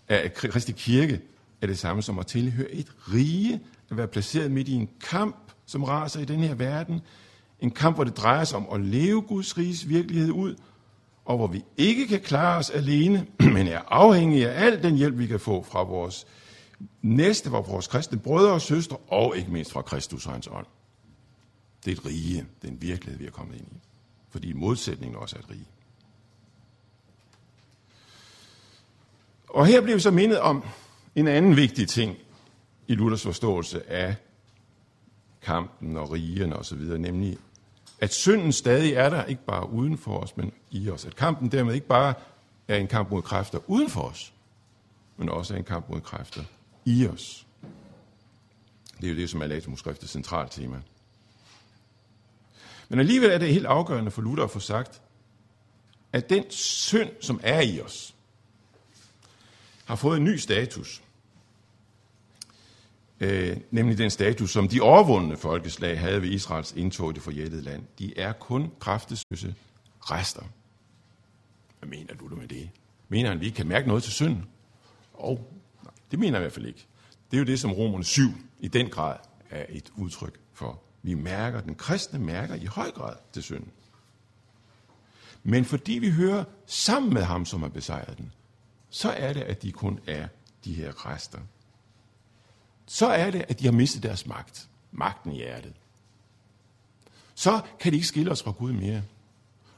er, 0.08 0.28
Kristi 0.28 0.72
kirke, 0.72 1.22
er 1.62 1.68
det 1.68 1.80
samme 1.80 2.02
som 2.02 2.20
at 2.20 2.28
tilhøre 2.28 2.72
et 2.72 2.88
rige, 3.14 3.60
at 3.90 3.98
være 3.98 4.08
placeret 4.08 4.52
midt 4.52 4.68
i 4.68 4.74
en 4.74 4.90
kamp, 5.02 5.52
som 5.66 5.84
raser 5.84 6.20
i 6.20 6.26
den 6.26 6.40
her 6.40 6.56
verden. 6.56 7.02
En 7.60 7.72
kamp, 7.72 7.98
hvor 7.98 8.04
det 8.04 8.18
drejer 8.18 8.44
sig 8.44 8.58
om 8.58 8.68
at 8.74 8.82
leve 8.82 9.22
Guds 9.22 9.58
riges 9.58 9.90
virkelighed 9.90 10.32
ud, 10.32 10.56
og 11.26 11.38
hvor 11.38 11.48
vi 11.48 11.64
ikke 11.78 12.08
kan 12.08 12.22
klare 12.22 12.58
os 12.58 12.70
alene, 12.70 13.28
men 13.56 13.68
er 13.68 13.82
afhængige 13.88 14.50
af 14.50 14.66
al 14.66 14.84
den 14.84 14.96
hjælp, 14.96 15.18
vi 15.18 15.28
kan 15.28 15.40
få 15.40 15.64
fra 15.64 15.84
vores 15.84 16.28
næste, 17.02 17.50
fra 17.50 17.60
vores 17.60 17.88
kristne 17.88 18.20
brødre 18.20 18.54
og 18.54 18.62
søstre, 18.62 18.98
og 18.98 19.38
ikke 19.38 19.52
mindst 19.52 19.72
fra 19.72 19.82
Kristus 19.82 20.26
og 20.26 20.32
hans 20.32 20.48
ånd. 20.48 20.68
Det 21.86 21.92
er 21.92 21.96
et 21.96 22.06
rige, 22.06 22.46
det 22.62 22.68
er 22.68 22.72
en 22.72 22.82
virkelighed, 22.82 23.20
vi 23.20 23.26
er 23.26 23.32
kommet 23.32 23.56
ind 23.56 23.68
i. 23.72 23.91
Fordi 24.32 24.54
modsætningen 24.54 25.18
også 25.18 25.36
er 25.36 25.40
et 25.40 25.50
rige. 25.50 25.66
Og 29.50 29.66
her 29.66 29.82
bliver 29.82 29.96
vi 29.96 30.02
så 30.02 30.12
mindet 30.12 30.40
om 30.40 30.64
en 31.16 31.28
anden 31.28 31.56
vigtig 31.56 31.88
ting 31.88 32.18
i 32.88 32.96
Luthers 32.96 33.24
forståelse 33.24 33.90
af 33.90 34.16
kampen 35.42 35.98
og 35.98 36.12
rigen 36.12 36.54
og 36.54 36.66
så 36.66 36.76
videre, 36.76 37.00
nemlig 37.00 37.38
at 38.00 38.14
synden 38.14 38.52
stadig 38.52 38.94
er 38.94 39.10
der, 39.10 39.24
ikke 39.24 39.46
bare 39.46 39.70
uden 39.70 39.98
for 39.98 40.18
os, 40.18 40.38
men 40.38 40.52
i 40.72 40.90
os. 40.90 41.06
At 41.06 41.16
kampen 41.16 41.52
dermed 41.52 41.74
ikke 41.74 41.88
bare 41.88 42.14
er 42.68 42.76
en 42.76 42.88
kamp 42.88 43.12
mod 43.12 43.22
kræfter 43.22 43.60
uden 43.68 43.90
for 43.90 44.02
os, 44.02 44.34
men 45.18 45.30
også 45.30 45.54
er 45.54 45.58
en 45.58 45.64
kamp 45.64 45.90
mod 45.90 46.02
kræfter 46.02 46.44
i 46.86 47.08
os. 47.08 47.48
Det 49.02 49.08
er 49.08 49.14
jo 49.14 49.20
det, 49.20 49.30
som 49.30 49.42
er 49.42 49.48
Latimus 49.48 49.84
centralt 50.06 50.52
tema. 50.52 50.82
Men 52.92 53.00
alligevel 53.00 53.30
er 53.30 53.38
det 53.38 53.54
helt 53.54 53.66
afgørende 53.66 54.12
for 54.12 54.22
Luther 54.22 54.44
at 54.44 54.52
få 54.52 54.60
sagt, 54.60 55.02
at 56.14 56.30
den 56.30 56.44
synd, 56.50 57.10
som 57.22 57.40
er 57.44 57.62
i 57.62 57.82
os, 57.82 58.16
har 59.86 59.96
fået 59.96 60.18
en 60.18 60.24
ny 60.24 60.36
status. 60.36 61.02
Øh, 63.20 63.58
nemlig 63.72 63.98
den 63.98 64.10
status, 64.10 64.52
som 64.52 64.68
de 64.68 64.82
overvundne 64.82 65.38
folkeslag 65.38 66.00
havde 66.00 66.22
ved 66.22 66.30
Israels 66.30 66.74
indtog 66.78 67.12
i 67.12 67.14
det 67.14 67.22
forjættede 67.22 67.62
land. 67.62 67.84
De 68.00 68.18
er 68.18 68.34
kun 68.34 68.72
kraftesløse 68.80 69.56
rester. 70.00 70.44
Hvad 71.80 71.90
mener 71.90 72.14
du 72.14 72.36
med 72.36 72.48
det? 72.48 72.70
Mener 73.10 73.30
han, 73.30 73.38
at 73.38 73.42
vi 73.42 73.46
ikke 73.46 73.56
kan 73.56 73.68
mærke 73.68 73.88
noget 73.88 74.04
til 74.04 74.14
synd? 74.14 74.38
Og 75.14 75.54
nej, 75.84 75.94
det 76.12 76.20
mener 76.20 76.38
jeg 76.38 76.42
i 76.42 76.44
hvert 76.44 76.54
fald 76.54 76.66
ikke. 76.66 76.86
Det 77.32 77.38
er 77.38 77.40
jo 77.40 77.46
det, 77.46 77.60
som 77.60 77.72
Romerne 77.72 78.04
7 78.04 78.24
i 78.60 78.68
den 78.68 78.90
grad 78.90 79.18
er 79.50 79.66
et 79.70 79.92
udtryk 79.96 80.40
for. 80.54 80.82
Vi 81.04 81.14
mærker, 81.14 81.62
den 81.62 81.76
kristne 81.76 82.20
mærker 82.20 82.56
i 82.56 82.66
høj 82.66 82.92
grad 82.92 83.16
til 83.34 83.44
synd. 83.44 83.68
Men 85.44 85.66
fordi 85.66 85.94
vi 85.94 86.10
hører 86.10 86.44
sammen 86.66 87.14
med 87.14 87.22
ham, 87.22 87.46
som 87.46 87.62
har 87.62 87.70
besejret 87.70 88.18
den, 88.18 88.32
så 88.90 89.12
er 89.12 89.34
det, 89.34 89.42
at 89.42 89.62
de 89.62 89.72
kun 89.72 90.00
er 90.08 90.28
de 90.66 90.74
her 90.74 91.06
rester. 91.06 91.40
Så 92.86 93.08
er 93.08 93.32
det, 93.32 93.46
at 93.50 93.60
de 93.60 93.66
har 93.66 93.72
mistet 93.72 94.04
deres 94.04 94.26
magt. 94.26 94.68
Magten 94.92 95.32
i 95.32 95.36
hjertet. 95.36 95.74
Så 97.36 97.62
kan 97.80 97.92
de 97.92 97.98
ikke 97.98 98.08
skille 98.08 98.32
os 98.32 98.44
fra 98.44 98.52
Gud 98.52 98.72
mere. 98.72 99.04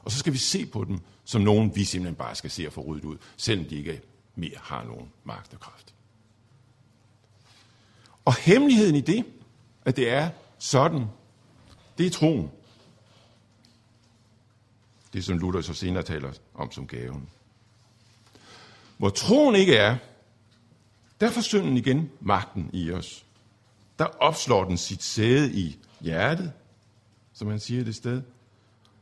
Og 0.02 0.10
så 0.10 0.18
skal 0.18 0.32
vi 0.32 0.38
se 0.38 0.66
på 0.66 0.84
dem 0.84 1.00
som 1.24 1.42
nogen, 1.42 1.76
vi 1.76 1.84
simpelthen 1.84 2.14
bare 2.14 2.34
skal 2.34 2.50
se 2.50 2.66
og 2.66 2.72
få 2.72 2.80
ryddet 2.80 3.04
ud, 3.04 3.16
selvom 3.36 3.66
de 3.66 3.76
ikke 3.76 4.00
mere 4.34 4.56
har 4.56 4.84
nogen 4.84 5.12
magt 5.24 5.54
og 5.54 5.60
kraft. 5.60 5.94
Og 8.24 8.34
hemmeligheden 8.34 8.94
i 8.94 9.00
det, 9.00 9.24
at 9.84 9.96
det 9.96 10.10
er 10.10 10.30
sådan, 10.64 11.06
det 11.98 12.06
er 12.06 12.10
troen. 12.10 12.50
Det 15.12 15.24
som 15.24 15.38
Luther 15.38 15.60
så 15.60 15.74
senere 15.74 16.02
taler 16.02 16.32
om 16.54 16.70
som 16.70 16.86
gaven. 16.86 17.28
Hvor 18.96 19.08
troen 19.08 19.54
ikke 19.54 19.76
er, 19.76 19.96
der 21.20 21.30
får 21.30 21.40
synden 21.40 21.76
igen 21.76 22.10
magten 22.20 22.70
i 22.72 22.90
os. 22.90 23.26
Der 23.98 24.04
opslår 24.04 24.64
den 24.64 24.76
sit 24.76 25.02
sæde 25.02 25.52
i 25.52 25.78
hjertet, 26.00 26.52
som 27.32 27.48
han 27.48 27.60
siger 27.60 27.84
det 27.84 27.94
sted. 27.94 28.22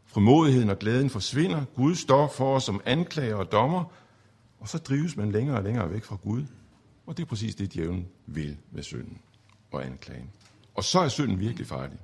Frimodigheden 0.06 0.70
og 0.70 0.78
glæden 0.78 1.10
forsvinder. 1.10 1.64
Gud 1.74 1.94
står 1.94 2.28
for 2.28 2.56
os 2.56 2.64
som 2.64 2.80
anklager 2.84 3.36
og 3.36 3.52
dommer, 3.52 3.84
og 4.60 4.68
så 4.68 4.78
drives 4.78 5.16
man 5.16 5.32
længere 5.32 5.56
og 5.56 5.62
længere 5.62 5.90
væk 5.90 6.04
fra 6.04 6.16
Gud. 6.16 6.44
Og 7.06 7.16
det 7.16 7.22
er 7.22 7.26
præcis 7.26 7.54
det, 7.54 7.74
djævlen 7.74 8.08
vil 8.26 8.56
med 8.70 8.82
synden 8.82 9.18
og 9.70 9.86
anklagen. 9.86 10.30
Og 10.74 10.84
så 10.84 11.00
er 11.00 11.08
synden 11.08 11.40
virkelig 11.40 11.66
farlig. 11.66 11.98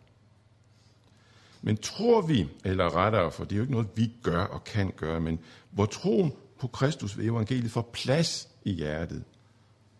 Men 1.62 1.76
tror 1.76 2.20
vi, 2.20 2.48
eller 2.64 2.96
rettere, 2.96 3.32
for 3.32 3.44
det 3.44 3.52
er 3.52 3.56
jo 3.56 3.62
ikke 3.62 3.72
noget, 3.72 3.88
vi 3.94 4.12
gør 4.22 4.44
og 4.44 4.64
kan 4.64 4.92
gøre, 4.96 5.20
men 5.20 5.40
hvor 5.70 5.86
troen 5.86 6.32
på 6.58 6.66
Kristus 6.66 7.18
ved 7.18 7.24
evangeliet 7.24 7.70
får 7.70 7.90
plads 7.92 8.48
i 8.64 8.72
hjertet, 8.72 9.24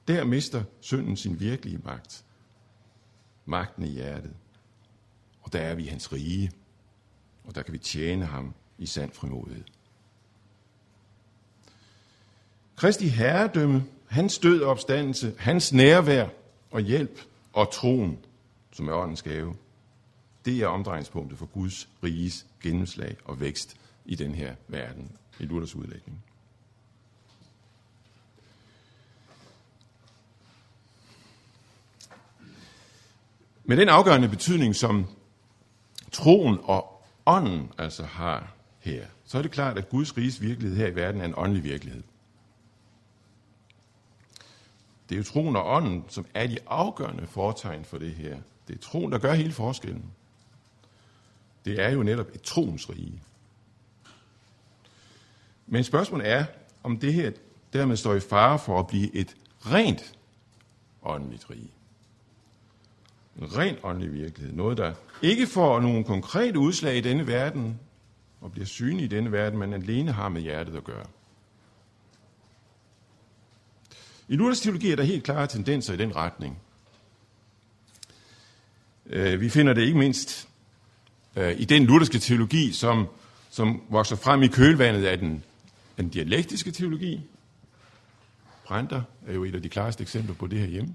der 0.09 0.25
mister 0.25 0.63
synden 0.81 1.17
sin 1.17 1.41
virkelige 1.41 1.81
magt. 1.85 2.25
Magten 3.47 3.85
i 3.85 3.89
hjertet. 3.89 4.33
Og 5.43 5.53
der 5.53 5.61
er 5.61 5.75
vi 5.75 5.87
hans 5.87 6.13
rige, 6.13 6.51
og 7.45 7.55
der 7.55 7.63
kan 7.63 7.73
vi 7.73 7.79
tjene 7.79 8.27
ham 8.27 8.55
i 8.79 8.87
sand 8.87 9.13
frimodighed. 9.13 9.65
Kristi 12.77 13.09
herredømme, 13.09 13.85
hans 14.07 14.39
død 14.39 14.61
og 14.61 14.71
opstandelse, 14.71 15.35
hans 15.39 15.73
nærvær 15.73 16.29
og 16.71 16.81
hjælp 16.81 17.21
og 17.53 17.73
troen, 17.73 18.19
som 18.73 18.89
er 18.89 18.93
åndens 18.93 19.23
gave, 19.23 19.57
det 20.45 20.63
er 20.63 20.67
omdrejningspunktet 20.67 21.39
for 21.39 21.47
Guds 21.47 21.89
riges 22.03 22.47
gennemslag 22.63 23.17
og 23.25 23.41
vækst 23.41 23.77
i 24.05 24.15
den 24.15 24.35
her 24.35 24.55
verden, 24.69 25.13
i 25.41 25.45
Luthers 25.45 25.75
udlægning. 25.75 26.25
Med 33.65 33.77
den 33.77 33.89
afgørende 33.89 34.29
betydning, 34.29 34.77
som 34.77 35.07
troen 36.13 36.59
og 36.63 37.07
ånden 37.27 37.73
altså 37.79 38.05
har 38.05 38.55
her, 38.79 39.07
så 39.25 39.39
er 39.39 39.43
det 39.43 39.51
klart, 39.51 39.79
at 39.79 39.89
Guds 39.89 40.17
riges 40.17 40.41
virkelighed 40.43 40.77
her 40.77 40.87
i 40.87 40.95
verden 40.95 41.21
er 41.21 41.25
en 41.25 41.35
åndelig 41.37 41.65
virkelighed. 41.65 42.03
Det 45.09 45.15
er 45.15 45.19
jo 45.19 45.25
troen 45.25 45.57
og 45.57 45.67
ånden, 45.67 46.05
som 46.09 46.27
er 46.35 46.47
de 46.47 46.59
afgørende 46.67 47.27
fortegn 47.27 47.85
for 47.85 47.99
det 47.99 48.15
her. 48.15 48.39
Det 48.69 48.75
er 48.75 48.81
troen, 48.81 49.13
der 49.13 49.19
gør 49.19 49.35
hele 49.35 49.53
forskellen. 49.53 50.05
Det 51.65 51.81
er 51.81 51.91
jo 51.91 52.03
netop 52.03 52.27
et 52.35 52.43
troens 52.43 52.91
rige. 52.91 53.23
Men 55.67 55.85
spørgsmålet 55.85 56.29
er, 56.29 56.45
om 56.83 56.99
det 56.99 57.15
her 57.15 57.33
dermed 57.73 57.97
står 57.97 58.15
i 58.15 58.21
fare 58.21 58.59
for 58.59 58.81
at 58.81 58.87
blive 58.87 59.15
et 59.15 59.37
rent 59.61 60.15
åndeligt 61.03 61.51
rige. 61.51 61.71
En 63.39 63.57
ren 63.57 63.77
åndelig 63.83 64.13
virkelighed. 64.13 64.55
Noget, 64.55 64.79
der 64.79 64.95
ikke 65.23 65.47
får 65.47 65.81
nogen 65.81 66.05
konkret 66.05 66.57
udslag 66.57 66.97
i 66.97 67.01
denne 67.01 67.27
verden, 67.27 67.81
og 68.41 68.53
bliver 68.53 68.67
synlig 68.67 69.05
i 69.05 69.09
denne 69.09 69.33
verden, 69.33 69.59
men 69.59 69.73
alene 69.73 70.13
har 70.13 70.29
med 70.29 70.41
hjertet 70.41 70.77
at 70.77 70.85
gøre. 70.85 71.07
I 74.29 74.37
Luthers 74.37 74.61
teologi 74.61 74.93
er 74.93 74.97
der 74.97 75.03
helt 75.03 75.25
klare 75.25 75.47
tendenser 75.47 75.95
i 75.95 75.97
den 75.97 76.17
retning. 76.17 76.59
Øh, 79.09 79.41
vi 79.41 79.49
finder 79.49 79.73
det 79.73 79.83
ikke 79.83 79.99
mindst 79.99 80.49
øh, 81.37 81.61
i 81.61 81.65
den 81.65 81.85
lutherske 81.85 82.19
teologi, 82.19 82.73
som, 82.73 83.07
som 83.51 83.83
vokser 83.89 84.17
frem 84.17 84.43
i 84.43 84.47
kølvandet 84.47 85.05
af 85.05 85.19
den, 85.19 85.45
den 85.97 86.09
dialektiske 86.09 86.71
teologi. 86.71 87.21
Brander 88.65 89.03
er 89.27 89.35
jo 89.35 89.45
et 89.45 89.55
af 89.55 89.63
de 89.63 89.69
klareste 89.69 90.03
eksempler 90.03 90.35
på 90.35 90.47
det 90.47 90.59
her 90.59 90.67
hjemme. 90.67 90.95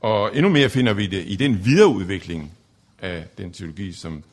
Og 0.00 0.36
endnu 0.36 0.48
mere 0.48 0.68
finder 0.68 0.92
vi 0.92 1.06
det 1.06 1.24
i 1.26 1.36
den 1.36 1.64
videreudvikling 1.64 2.52
af 2.98 3.26
den 3.38 3.52
teologi, 3.52 3.92
som 3.92 4.24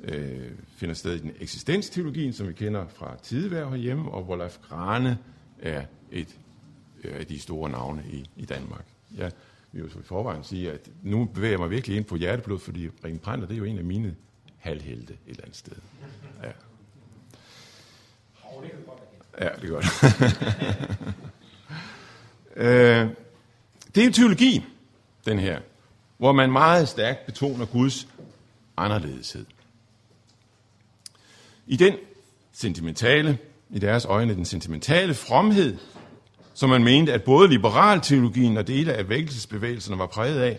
øh, 0.00 0.50
finder 0.76 0.94
sted 0.94 1.14
i 1.14 1.18
den 1.18 1.32
eksistensteologien, 1.40 2.32
som 2.32 2.48
vi 2.48 2.52
kender 2.52 2.86
fra 2.96 3.16
Tidevær 3.22 3.68
herhjemme, 3.68 4.10
og 4.10 4.24
hvor 4.24 4.36
Leif 4.36 4.58
Grane 4.68 5.18
er 5.62 5.82
et 6.12 6.28
øh, 7.04 7.20
af 7.20 7.26
de 7.26 7.38
store 7.38 7.70
navne 7.70 8.02
i, 8.12 8.28
i 8.36 8.44
Danmark. 8.44 8.84
Ja, 9.16 9.30
vi 9.72 9.80
jo 9.80 9.86
i 9.86 10.02
forvejen 10.04 10.44
sige, 10.44 10.72
at 10.72 10.88
nu 11.02 11.24
bevæger 11.24 11.52
jeg 11.52 11.60
mig 11.60 11.70
virkelig 11.70 11.96
ind 11.96 12.04
på 12.04 12.16
hjerteblod, 12.16 12.58
fordi 12.58 12.88
Ring 13.04 13.20
Prænder, 13.20 13.46
det 13.46 13.54
er 13.54 13.58
jo 13.58 13.64
en 13.64 13.78
af 13.78 13.84
mine 13.84 14.16
halvhelte 14.58 15.12
et 15.12 15.30
eller 15.30 15.42
andet 15.42 15.56
sted. 15.56 15.76
Ja. 16.42 16.50
Ja, 19.40 19.48
det 19.60 19.64
er 19.64 19.68
godt. 19.68 19.86
øh, 22.66 23.10
det 23.94 24.02
er 24.02 24.06
en 24.06 24.12
teologi, 24.12 24.64
den 25.24 25.38
her, 25.38 25.60
hvor 26.18 26.32
man 26.32 26.52
meget 26.52 26.88
stærkt 26.88 27.26
betoner 27.26 27.66
Guds 27.66 28.08
anderledeshed. 28.76 29.46
I 31.66 31.76
den 31.76 31.94
sentimentale, 32.52 33.38
i 33.70 33.78
deres 33.78 34.04
øjne 34.04 34.34
den 34.34 34.44
sentimentale 34.44 35.14
fromhed, 35.14 35.78
som 36.56 36.70
man 36.70 36.84
mente, 36.84 37.12
at 37.12 37.22
både 37.22 37.48
liberalteologien 37.48 38.56
og 38.56 38.66
dele 38.66 38.92
af 38.92 39.08
vækkelsesbevægelserne 39.08 39.98
var 39.98 40.06
præget 40.06 40.40
af, 40.40 40.58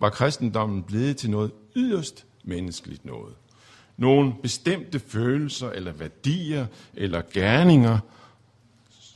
var 0.00 0.10
kristendommen 0.10 0.82
blevet 0.82 1.16
til 1.16 1.30
noget 1.30 1.50
yderst 1.76 2.26
menneskeligt 2.44 3.04
noget. 3.04 3.34
Nogle 3.96 4.34
bestemte 4.42 4.98
følelser 4.98 5.70
eller 5.70 5.92
værdier 5.92 6.66
eller 6.94 7.22
gerninger, 7.32 7.98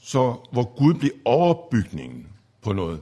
så 0.02 0.36
hvor 0.52 0.76
Gud 0.76 0.94
blev 0.94 1.10
overbygningen 1.24 2.26
på 2.62 2.72
noget 2.72 3.00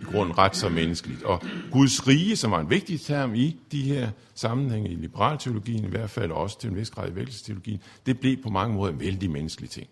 i 0.00 0.04
grunden 0.04 0.38
ret 0.38 0.56
så 0.56 0.68
menneskeligt. 0.68 1.22
Og 1.22 1.42
Guds 1.70 2.08
rige, 2.08 2.36
som 2.36 2.50
var 2.50 2.60
en 2.60 2.70
vigtig 2.70 3.00
term 3.00 3.34
i 3.34 3.56
de 3.72 3.82
her 3.82 4.10
sammenhænge 4.34 4.90
i 4.90 4.94
liberalteologien, 4.94 5.84
i 5.84 5.88
hvert 5.88 6.10
fald 6.10 6.30
også 6.30 6.60
til 6.60 6.70
en 6.70 6.76
vis 6.76 6.90
grad 6.90 7.10
i 7.10 7.14
vækkelsesteologien, 7.14 7.80
det 8.06 8.20
blev 8.20 8.36
på 8.42 8.50
mange 8.50 8.74
måder 8.74 8.92
en 8.92 9.00
vældig 9.00 9.30
menneskelig 9.30 9.70
ting. 9.70 9.88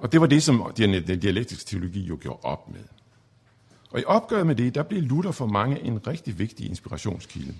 Og 0.00 0.12
det 0.12 0.20
var 0.20 0.26
det, 0.26 0.42
som 0.42 0.72
den 0.76 1.20
dialektiske 1.20 1.64
teologi 1.64 2.00
jo 2.00 2.18
gjorde 2.20 2.40
op 2.42 2.68
med. 2.68 2.84
Og 3.90 4.00
i 4.00 4.04
opgøret 4.04 4.46
med 4.46 4.54
det, 4.54 4.74
der 4.74 4.82
blev 4.82 5.02
Luther 5.02 5.32
for 5.32 5.46
mange 5.46 5.80
en 5.80 6.06
rigtig 6.06 6.38
vigtig 6.38 6.68
inspirationskilde. 6.68 7.54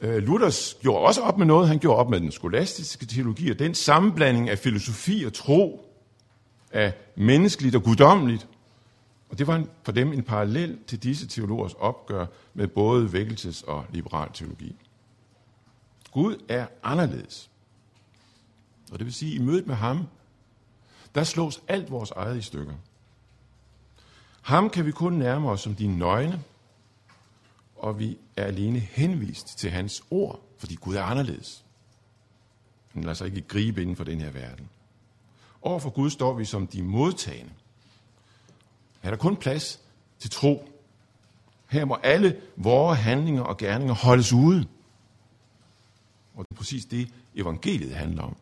Øh, 0.00 0.16
Luther 0.16 0.78
gjorde 0.80 1.06
også 1.06 1.20
op 1.20 1.38
med 1.38 1.46
noget. 1.46 1.68
Han 1.68 1.78
gjorde 1.78 1.98
op 1.98 2.10
med 2.10 2.20
den 2.20 2.32
skolastiske 2.32 3.06
teologi, 3.06 3.50
og 3.50 3.58
den 3.58 3.74
sammenblanding 3.74 4.48
af 4.48 4.58
filosofi 4.58 5.24
og 5.24 5.32
tro, 5.32 5.84
af 6.72 6.92
menneskeligt 7.16 7.74
og 7.74 7.82
guddommeligt. 7.82 8.46
Og 9.30 9.38
det 9.38 9.46
var 9.46 9.64
for 9.82 9.92
dem 9.92 10.12
en 10.12 10.22
parallel 10.22 10.78
til 10.86 11.02
disse 11.02 11.26
teologers 11.26 11.74
opgør 11.74 12.26
med 12.54 12.68
både 12.68 13.06
vækkelses- 13.06 13.64
og 13.66 13.84
liberal 13.92 14.28
teologi. 14.34 14.76
Gud 16.12 16.36
er 16.48 16.66
anderledes. 16.82 17.50
Og 18.92 18.98
det 18.98 19.04
vil 19.04 19.14
sige, 19.14 19.34
at 19.34 19.40
i 19.40 19.44
mødet 19.44 19.66
med 19.66 19.74
ham, 19.74 20.06
der 21.14 21.24
slås 21.24 21.62
alt 21.68 21.90
vores 21.90 22.10
eget 22.10 22.38
i 22.38 22.42
stykker. 22.42 22.74
Ham 24.42 24.70
kan 24.70 24.86
vi 24.86 24.92
kun 24.92 25.12
nærme 25.12 25.50
os 25.50 25.60
som 25.60 25.74
de 25.74 25.86
nøgne, 25.86 26.42
og 27.76 27.98
vi 27.98 28.18
er 28.36 28.44
alene 28.44 28.78
henvist 28.78 29.58
til 29.58 29.70
hans 29.70 30.04
ord, 30.10 30.40
fordi 30.58 30.74
Gud 30.74 30.94
er 30.94 31.02
anderledes. 31.02 31.64
Han 32.92 33.02
lader 33.02 33.14
sig 33.14 33.26
ikke 33.26 33.40
gribe 33.40 33.82
inden 33.82 33.96
for 33.96 34.04
den 34.04 34.20
her 34.20 34.30
verden. 34.30 34.68
Overfor 35.62 35.90
Gud 35.90 36.10
står 36.10 36.32
vi 36.34 36.44
som 36.44 36.66
de 36.66 36.82
modtagende. 36.82 37.52
Her 39.00 39.10
er 39.10 39.14
der 39.14 39.18
kun 39.18 39.36
plads 39.36 39.80
til 40.18 40.30
tro. 40.30 40.68
Her 41.66 41.84
må 41.84 41.94
alle 41.94 42.40
vores 42.56 42.98
handlinger 42.98 43.42
og 43.42 43.56
gerninger 43.56 43.94
holdes 43.94 44.32
ude. 44.32 44.66
Og 46.34 46.44
det 46.44 46.54
er 46.54 46.56
præcis 46.56 46.84
det, 46.84 47.08
evangeliet 47.34 47.94
handler 47.94 48.22
om. 48.22 48.36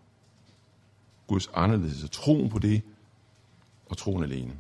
Guds 1.27 1.51
anderledes 1.55 2.05
og 2.05 2.11
troen 2.11 2.51
på 2.51 2.59
det, 2.59 2.83
og 3.87 3.97
troen 3.97 4.23
alene. 4.23 4.53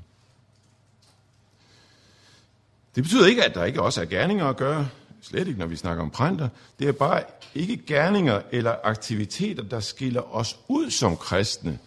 Det 2.94 3.02
betyder 3.02 3.26
ikke, 3.26 3.44
at 3.44 3.54
der 3.54 3.64
ikke 3.64 3.82
også 3.82 4.00
er 4.00 4.04
gerninger 4.04 4.46
at 4.46 4.56
gøre. 4.56 4.88
Slet 5.20 5.48
ikke, 5.48 5.58
når 5.58 5.66
vi 5.66 5.76
snakker 5.76 6.02
om 6.02 6.10
prænter. 6.10 6.48
Det 6.78 6.88
er 6.88 6.92
bare 6.92 7.22
ikke 7.54 7.76
gerninger 7.76 8.42
eller 8.52 8.76
aktiviteter, 8.84 9.62
der 9.62 9.80
skiller 9.80 10.34
os 10.34 10.58
ud 10.68 10.90
som 10.90 11.16
kristne. 11.16 11.78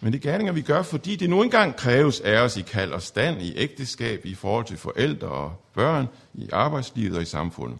Men 0.00 0.12
det 0.12 0.18
er 0.18 0.30
gerninger, 0.30 0.52
vi 0.52 0.62
gør, 0.62 0.82
fordi 0.82 1.16
det 1.16 1.30
nu 1.30 1.42
engang 1.42 1.76
kræves 1.76 2.20
af 2.20 2.40
os 2.40 2.56
i 2.56 2.62
kald 2.62 2.92
og 2.92 3.02
stand, 3.02 3.42
i 3.42 3.56
ægteskab, 3.56 4.26
i 4.26 4.34
forhold 4.34 4.64
til 4.64 4.76
forældre 4.76 5.28
og 5.28 5.62
børn, 5.74 6.06
i 6.34 6.48
arbejdslivet 6.52 7.16
og 7.16 7.22
i 7.22 7.24
samfundet. 7.24 7.78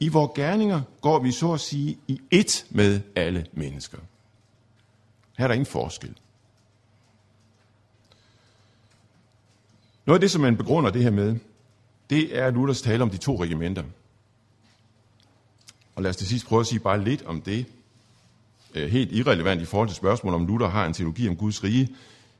I 0.00 0.08
vores 0.08 0.30
gerninger 0.34 0.82
går 1.00 1.18
vi 1.18 1.32
så 1.32 1.52
at 1.52 1.60
sige 1.60 1.98
i 2.08 2.20
ét 2.34 2.64
med 2.70 3.00
alle 3.16 3.46
mennesker. 3.52 3.98
Her 5.38 5.44
er 5.44 5.48
der 5.48 5.54
ingen 5.54 5.66
forskel. 5.66 6.18
Noget 10.06 10.16
af 10.16 10.20
det, 10.20 10.30
som 10.30 10.40
man 10.40 10.56
begrunder 10.56 10.90
det 10.90 11.02
her 11.02 11.10
med, 11.10 11.36
det 12.10 12.38
er 12.38 12.50
Luthers 12.50 12.82
tale 12.82 13.02
om 13.02 13.10
de 13.10 13.16
to 13.16 13.42
regimenter. 13.42 13.82
Og 15.94 16.02
lad 16.02 16.10
os 16.10 16.16
til 16.16 16.26
sidst 16.26 16.46
prøve 16.46 16.60
at 16.60 16.66
sige 16.66 16.78
bare 16.78 17.04
lidt 17.04 17.22
om 17.22 17.40
det. 17.40 17.66
Øh, 18.74 18.90
helt 18.90 19.12
irrelevant 19.12 19.62
i 19.62 19.64
forhold 19.64 19.88
til 19.88 19.96
spørgsmålet, 19.96 20.34
om 20.34 20.46
Luther 20.46 20.68
har 20.68 20.86
en 20.86 20.92
teologi 20.92 21.28
om 21.28 21.36
Guds 21.36 21.64
rige. 21.64 21.88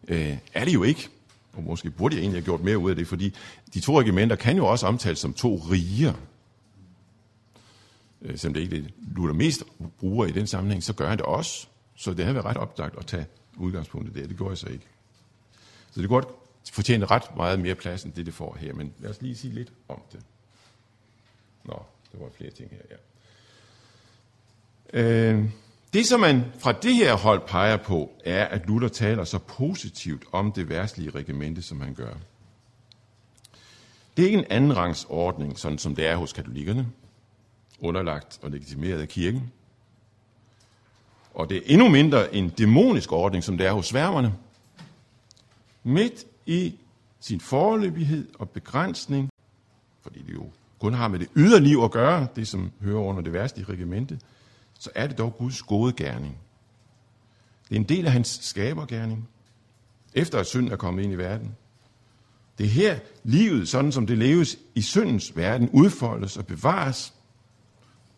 Øh, 0.09 0.38
er 0.54 0.64
det 0.64 0.74
jo 0.74 0.83
ikke. 0.83 1.09
Og 1.52 1.62
måske 1.62 1.90
burde 1.90 2.14
jeg 2.14 2.20
egentlig 2.20 2.40
have 2.40 2.44
gjort 2.44 2.61
mere 2.61 2.78
ud 2.78 2.90
af 2.90 2.96
det, 2.96 3.07
fordi 3.07 3.35
de 3.74 3.80
to 3.80 4.00
regimenter 4.00 4.37
kan 4.37 4.57
jo 4.57 4.66
også 4.66 4.87
omtales 4.87 5.18
som 5.18 5.35
to 5.35 5.57
riger. 5.57 6.12
Øh, 8.22 8.38
selvom 8.38 8.54
det 8.54 8.61
ikke 8.61 8.76
er 8.76 8.80
det, 8.80 8.90
Luther 9.16 9.35
mest 9.35 9.64
bruger 9.98 10.26
i 10.26 10.33
den 10.33 10.46
sammenhæng, 10.46 10.83
så 10.83 10.92
gør 10.92 11.09
han 11.09 11.18
det 11.18 11.26
også. 11.26 11.66
Så 11.96 12.14
det 12.14 12.24
havde 12.24 12.35
været 12.35 12.46
ret 12.46 12.57
opdagt 12.57 12.98
at 12.98 13.07
tage 13.07 13.26
udgangspunktet 13.57 14.14
der. 14.14 14.26
Det 14.26 14.37
gjorde 14.37 14.50
jeg 14.50 14.59
så 14.59 14.68
ikke. 14.68 14.87
Så 15.90 16.00
det 16.00 16.09
godt 16.09 16.26
fortjene 16.72 17.07
ret 17.07 17.37
meget 17.37 17.61
mere 17.61 17.74
plads, 17.74 18.04
end 18.04 18.12
det, 18.12 18.26
det 18.26 18.35
får 18.35 18.57
her. 18.61 18.74
Men 18.74 18.94
lad 18.98 19.11
os 19.11 19.22
lige 19.22 19.37
sige 19.37 19.54
lidt 19.54 19.72
om 19.88 20.02
det. 20.12 20.20
Nå, 21.64 21.83
der 22.12 22.18
var 22.18 22.28
flere 22.37 22.50
ting 22.50 22.70
her, 22.70 22.78
ja. 22.90 22.96
Øh, 24.92 25.44
det, 25.92 26.07
som 26.07 26.20
man 26.20 26.44
fra 26.59 26.72
det 26.72 26.94
her 26.94 27.14
hold 27.14 27.40
peger 27.46 27.76
på, 27.76 28.12
er, 28.24 28.44
at 28.44 28.66
Luther 28.66 28.88
taler 28.88 29.24
så 29.24 29.38
positivt 29.38 30.24
om 30.33 30.52
det 30.52 30.68
værtslige 30.68 31.11
regimente, 31.11 31.62
som 31.62 31.80
han 31.80 31.94
gør. 31.94 32.14
Det 34.16 34.22
er 34.22 34.26
ikke 34.26 34.38
en 34.38 34.44
andenrangsordning, 34.50 35.59
sådan 35.59 35.78
som 35.78 35.96
det 35.96 36.07
er 36.07 36.16
hos 36.16 36.33
katolikkerne, 36.33 36.87
underlagt 37.78 38.38
og 38.42 38.50
legitimeret 38.50 39.00
af 39.00 39.09
kirken. 39.09 39.52
Og 41.35 41.51
det 41.51 41.57
er 41.57 41.62
endnu 41.66 41.88
mindre 41.88 42.35
en 42.35 42.49
dæmonisk 42.49 43.12
ordning, 43.12 43.44
som 43.44 43.59
det 43.59 43.66
er 43.66 43.73
hos 43.73 43.87
sværmerne. 43.87 44.35
Midt 45.83 46.25
i 46.47 46.75
sin 47.20 47.40
forløbighed 47.40 48.29
og 48.38 48.51
begrænsning, 48.51 49.31
fordi 50.03 50.23
det 50.23 50.33
jo 50.33 50.47
kun 50.81 50.94
har 50.94 51.09
med 51.09 51.18
det 51.18 51.29
yderliv 51.37 51.79
at 51.85 51.90
gøre, 51.90 52.27
det 52.37 52.49
som 52.49 52.73
hører 52.81 53.01
under 53.01 53.23
det 53.23 53.33
værste 53.33 53.61
i 53.61 53.64
regimentet, 53.64 54.20
så 54.79 54.90
er 54.94 55.07
det 55.07 55.18
dog 55.18 55.37
Guds 55.38 55.62
gode 55.62 55.92
gerning. 55.92 56.38
Det 57.68 57.75
er 57.75 57.81
en 57.81 57.88
del 57.88 58.07
af 58.07 58.12
hans 58.12 58.38
skabergerning, 58.42 59.29
efter 60.14 60.38
at 60.38 60.47
synden 60.47 60.73
er 60.73 60.77
kommet 60.77 61.03
ind 61.03 61.12
i 61.12 61.16
verden. 61.16 61.57
Det 62.59 62.66
er 62.66 62.70
her 62.70 62.99
livet, 63.25 63.68
sådan 63.68 63.92
som 63.92 64.07
det 64.07 64.18
leves 64.18 64.59
i 64.75 64.83
syndens 64.83 65.37
verden, 65.37 65.70
udfoldes 65.73 66.37
og 66.37 66.47
bevares. 66.47 67.14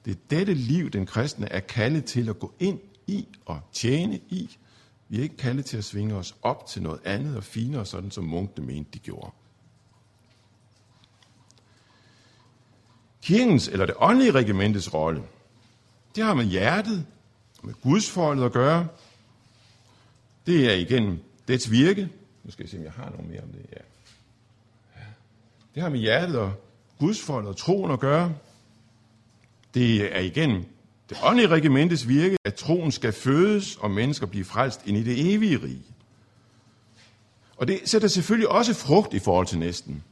Det 0.05 0.11
er 0.13 0.19
dette 0.31 0.55
liv, 0.55 0.91
den 0.91 1.07
kristne 1.07 1.53
er 1.53 1.61
kaldet 1.61 2.05
til 2.05 2.29
at 2.29 2.39
gå 2.39 2.53
ind 2.59 2.79
i 3.07 3.29
og 3.45 3.61
tjene 3.73 4.17
i. 4.17 4.57
Vi 5.09 5.19
er 5.19 5.23
ikke 5.23 5.37
kaldet 5.37 5.65
til 5.65 5.77
at 5.77 5.85
svinge 5.85 6.15
os 6.15 6.37
op 6.43 6.67
til 6.67 6.83
noget 6.83 7.01
andet 7.05 7.37
og 7.37 7.45
finere, 7.45 7.87
sådan 7.87 8.11
som 8.11 8.25
munkene 8.25 8.67
mente, 8.67 8.91
de 8.95 8.99
gjorde. 8.99 9.31
Kirkens 13.23 13.69
eller 13.69 13.87
det 13.87 13.95
åndelige 13.99 14.33
regimentets 14.33 14.95
rolle, 14.95 15.23
det 16.17 16.25
har 16.25 16.35
med 16.35 16.45
hjertet 16.45 17.07
og 17.59 17.67
med 17.67 17.75
gudsforholdet 17.75 18.45
at 18.45 18.53
gøre. 18.53 18.89
Det 20.47 20.67
er 20.67 20.75
igen 20.75 21.23
dets 21.49 21.71
virke. 21.71 22.09
Nu 22.45 22.51
skal 22.51 22.63
jeg 22.63 22.71
se, 22.71 22.77
om 22.77 22.85
jeg 22.85 22.93
har 22.93 23.11
noget 23.11 23.29
mere 23.29 23.41
om 23.41 23.49
det. 23.49 23.67
Ja. 23.73 23.81
Det 25.75 25.83
har 25.83 25.89
med 25.89 25.99
hjertet 25.99 26.39
og 26.39 26.53
gudsforholdet 26.99 27.51
og 27.51 27.57
troen 27.57 27.91
at 27.91 28.01
gøre. 28.01 28.35
Det 29.75 30.17
er 30.17 30.21
igen 30.21 30.67
det 31.09 31.19
åndelige 31.23 31.49
regimentes 31.49 32.09
virke, 32.09 32.37
at 32.45 32.55
troen 32.55 32.93
skal 32.93 33.13
fødes, 33.13 33.77
og 33.77 33.91
mennesker 33.91 34.27
blive 34.27 34.45
frelst 34.45 34.87
ind 34.87 34.97
i 34.97 35.03
det 35.03 35.35
evige 35.35 35.63
rige. 35.63 35.83
Og 37.57 37.69
det 37.69 37.81
sætter 37.85 38.09
selvfølgelig 38.09 38.49
også 38.49 38.75
frugt 38.75 39.15
i 39.15 39.19
forhold 39.19 39.47
til 39.47 39.59
næsten. 39.59 40.05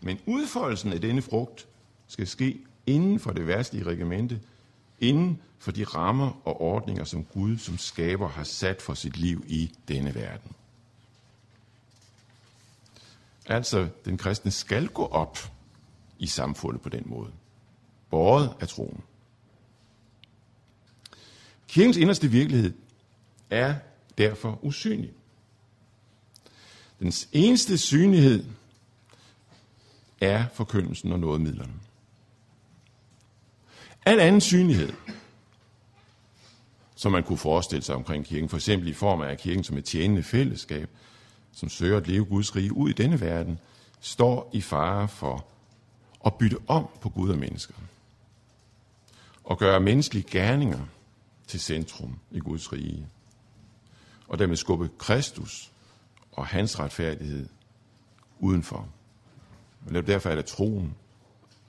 Men 0.00 0.18
udfoldelsen 0.26 0.92
af 0.92 1.00
denne 1.00 1.22
frugt 1.22 1.66
skal 2.08 2.26
ske 2.26 2.58
inden 2.86 3.20
for 3.20 3.32
det 3.32 3.46
værstlige 3.46 3.84
regimente, 3.84 4.40
inden 5.00 5.42
for 5.58 5.72
de 5.72 5.84
rammer 5.84 6.40
og 6.44 6.60
ordninger, 6.60 7.04
som 7.04 7.24
Gud 7.24 7.58
som 7.58 7.78
skaber 7.78 8.28
har 8.28 8.44
sat 8.44 8.82
for 8.82 8.94
sit 8.94 9.16
liv 9.16 9.44
i 9.46 9.72
denne 9.88 10.14
verden. 10.14 10.52
Altså, 13.46 13.88
den 14.04 14.18
kristne 14.18 14.50
skal 14.50 14.88
gå 14.88 15.06
op 15.06 15.38
i 16.18 16.26
samfundet 16.26 16.82
på 16.82 16.88
den 16.88 17.02
måde. 17.06 17.30
Båret 18.10 18.54
af 18.60 18.68
troen. 18.68 19.02
Kirkens 21.68 21.96
inderste 21.96 22.30
virkelighed 22.30 22.72
er 23.50 23.74
derfor 24.18 24.58
usynlig. 24.62 25.12
Dens 27.00 27.28
eneste 27.32 27.78
synlighed 27.78 28.44
er 30.20 30.44
forkyndelsen 30.54 31.12
og 31.12 31.20
nådemidlerne. 31.20 31.72
Al 34.06 34.20
anden 34.20 34.40
synlighed, 34.40 34.92
som 36.94 37.12
man 37.12 37.22
kunne 37.22 37.38
forestille 37.38 37.82
sig 37.82 37.94
omkring 37.94 38.26
kirken, 38.26 38.48
for 38.48 38.56
eksempel 38.56 38.88
i 38.88 38.92
form 38.92 39.20
af 39.20 39.38
kirken 39.38 39.64
som 39.64 39.76
et 39.76 39.84
tjenende 39.84 40.22
fællesskab, 40.22 40.90
som 41.52 41.68
søger 41.68 41.96
at 41.96 42.08
leve 42.08 42.24
Guds 42.24 42.56
rige 42.56 42.72
ud 42.72 42.90
i 42.90 42.92
denne 42.92 43.20
verden, 43.20 43.58
står 44.00 44.50
i 44.52 44.60
fare 44.60 45.08
for 45.08 45.46
at 46.26 46.34
bytte 46.34 46.58
om 46.66 46.88
på 47.00 47.08
Gud 47.08 47.30
og 47.30 47.38
mennesker. 47.38 47.74
Og 49.44 49.58
gøre 49.58 49.80
menneskelige 49.80 50.26
gerninger 50.30 50.80
til 51.46 51.60
centrum 51.60 52.18
i 52.30 52.38
Guds 52.38 52.72
rige. 52.72 53.06
Og 54.28 54.38
dermed 54.38 54.56
skubbe 54.56 54.90
Kristus 54.98 55.72
og 56.32 56.46
hans 56.46 56.78
retfærdighed 56.78 57.48
udenfor. 58.38 58.88
Men 59.86 60.06
derfor 60.06 60.30
er 60.30 60.34
det 60.34 60.44
troen, 60.44 60.94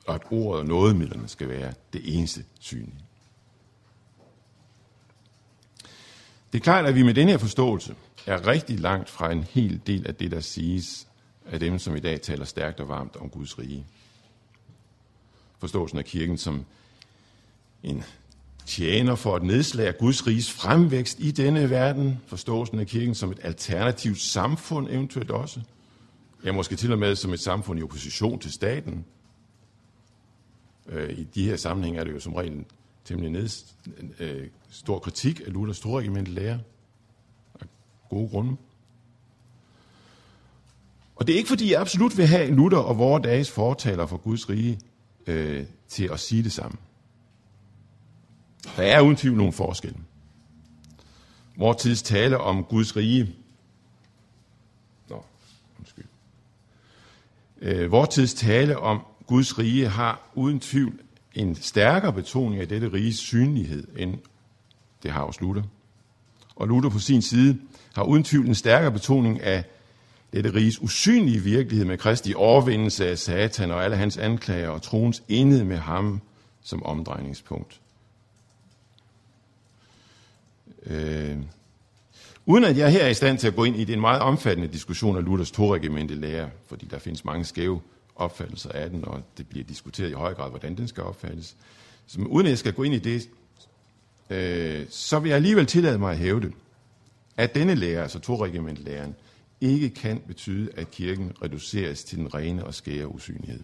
og 0.07 0.15
at 0.15 0.21
ordet 0.31 0.59
og 0.59 0.65
nådemidlerne 0.65 1.27
skal 1.27 1.49
være 1.49 1.73
det 1.93 2.17
eneste 2.17 2.45
synlige. 2.59 2.99
Det 6.53 6.59
er 6.59 6.63
klart, 6.63 6.85
at 6.85 6.95
vi 6.95 7.03
med 7.03 7.13
denne 7.13 7.31
her 7.31 7.37
forståelse 7.37 7.95
er 8.25 8.47
rigtig 8.47 8.79
langt 8.79 9.09
fra 9.09 9.31
en 9.31 9.43
hel 9.43 9.81
del 9.87 10.07
af 10.07 10.15
det, 10.15 10.31
der 10.31 10.39
siges 10.39 11.07
af 11.45 11.59
dem, 11.59 11.79
som 11.79 11.95
i 11.95 11.99
dag 11.99 12.21
taler 12.21 12.45
stærkt 12.45 12.79
og 12.79 12.89
varmt 12.89 13.15
om 13.15 13.29
Guds 13.29 13.59
rige. 13.59 13.85
Forståelsen 15.59 15.97
af 15.99 16.05
kirken 16.05 16.37
som 16.37 16.65
en 17.83 18.03
tjener 18.65 19.15
for 19.15 19.35
at 19.35 19.43
nedslage 19.43 19.93
Guds 19.93 20.27
riges 20.27 20.51
fremvækst 20.51 21.19
i 21.19 21.31
denne 21.31 21.69
verden. 21.69 22.19
Forståelsen 22.27 22.79
af 22.79 22.87
kirken 22.87 23.15
som 23.15 23.31
et 23.31 23.39
alternativt 23.43 24.21
samfund 24.21 24.87
eventuelt 24.89 25.31
også. 25.31 25.59
Ja, 26.45 26.51
måske 26.51 26.75
til 26.75 26.91
og 26.91 26.99
med 26.99 27.15
som 27.15 27.33
et 27.33 27.39
samfund 27.39 27.79
i 27.79 27.83
opposition 27.83 28.39
til 28.39 28.51
staten. 28.51 29.05
Øh, 30.87 31.09
I 31.09 31.23
de 31.23 31.45
her 31.45 31.55
sammenhænge 31.55 31.99
er 31.99 32.03
det 32.03 32.13
jo 32.13 32.19
som 32.19 32.33
regel 32.33 32.65
temmelig 33.05 33.31
ned, 33.31 33.49
øh, 34.19 34.47
stor 34.69 34.99
kritik 34.99 35.41
af 35.47 35.53
Luthers 35.53 35.77
storregiment 35.77 36.27
lærer. 36.27 36.59
Af 37.59 37.65
gode 38.09 38.29
grunde. 38.29 38.55
Og 41.15 41.27
det 41.27 41.33
er 41.33 41.37
ikke 41.37 41.49
fordi, 41.49 41.71
jeg 41.71 41.81
absolut 41.81 42.17
vil 42.17 42.27
have 42.27 42.51
Luther 42.51 42.79
og 42.79 42.97
vores 42.97 43.23
dages 43.23 43.51
fortaler 43.51 44.05
for 44.05 44.17
Guds 44.17 44.49
rige 44.49 44.79
øh, 45.27 45.65
til 45.87 46.09
at 46.11 46.19
sige 46.19 46.43
det 46.43 46.51
samme. 46.51 46.77
Der 48.77 48.83
er 48.83 49.01
uden 49.01 49.15
tvivl 49.15 49.37
nogle 49.37 49.53
forskelle. 49.53 49.97
Vores 51.57 51.77
tids 51.77 52.01
tale 52.01 52.37
om 52.37 52.63
Guds 52.63 52.95
rige. 52.95 53.35
Nå, 55.09 55.23
undskyld. 55.79 56.05
Øh, 57.61 57.91
vores 57.91 58.09
tids 58.09 58.33
tale 58.33 58.79
om 58.79 59.05
Guds 59.27 59.59
rige 59.59 59.87
har 59.87 60.29
uden 60.35 60.59
tvivl 60.59 60.99
en 61.33 61.55
stærkere 61.55 62.13
betoning 62.13 62.61
af 62.61 62.67
dette 62.67 62.93
riges 62.93 63.15
synlighed, 63.15 63.87
end 63.97 64.17
det 65.03 65.11
har 65.11 65.25
hos 65.25 65.41
Luther. 65.41 65.63
Og 66.55 66.67
Luther 66.67 66.89
på 66.89 66.99
sin 66.99 67.21
side 67.21 67.57
har 67.93 68.03
uden 68.03 68.23
tvivl 68.23 68.47
en 68.47 68.55
stærkere 68.55 68.91
betoning 68.91 69.41
af 69.41 69.63
dette 70.33 70.53
riges 70.53 70.81
usynlige 70.81 71.39
virkelighed 71.39 71.85
med 71.85 71.97
Kristi 71.97 72.33
overvindelse 72.35 73.09
af 73.09 73.17
Satan 73.17 73.71
og 73.71 73.83
alle 73.83 73.97
hans 73.97 74.17
anklager 74.17 74.69
og 74.69 74.81
troens 74.81 75.23
enhed 75.27 75.63
med 75.63 75.77
ham 75.77 76.21
som 76.61 76.83
omdrejningspunkt. 76.83 77.81
Øh, 80.85 81.37
uden 82.45 82.63
at 82.63 82.77
jeg 82.77 82.91
her 82.91 83.03
er 83.03 83.09
i 83.09 83.13
stand 83.13 83.37
til 83.37 83.47
at 83.47 83.55
gå 83.55 83.63
ind 83.63 83.75
i 83.75 83.83
den 83.83 84.01
meget 84.01 84.21
omfattende 84.21 84.73
diskussion 84.73 85.17
af 85.17 85.25
Luthers 85.25 85.51
toregimente 85.51 86.15
lærer, 86.15 86.49
fordi 86.67 86.85
der 86.85 86.99
findes 86.99 87.25
mange 87.25 87.45
skæve 87.45 87.81
opfattelser 88.15 88.71
af 88.71 88.89
den, 88.89 89.05
og 89.05 89.23
det 89.37 89.47
bliver 89.47 89.65
diskuteret 89.65 90.09
i 90.09 90.13
høj 90.13 90.33
grad, 90.33 90.49
hvordan 90.49 90.77
den 90.77 90.87
skal 90.87 91.03
opfattes. 91.03 91.55
Så 92.07 92.21
uden 92.21 92.45
at 92.45 92.49
jeg 92.49 92.57
skal 92.57 92.73
gå 92.73 92.83
ind 92.83 92.93
i 92.93 92.99
det, 92.99 93.29
øh, 94.29 94.85
så 94.89 95.19
vil 95.19 95.29
jeg 95.29 95.35
alligevel 95.35 95.65
tillade 95.65 95.97
mig 95.97 96.11
at 96.11 96.17
hævde, 96.17 96.51
at 97.37 97.55
denne 97.55 97.75
lære, 97.75 98.01
altså 98.01 98.19
toregimentlæren, 98.19 99.15
ikke 99.61 99.89
kan 99.89 100.21
betyde, 100.27 100.69
at 100.77 100.91
kirken 100.91 101.31
reduceres 101.43 102.03
til 102.03 102.17
den 102.17 102.33
rene 102.33 102.65
og 102.65 102.73
skære 102.73 103.07
usynlighed, 103.07 103.63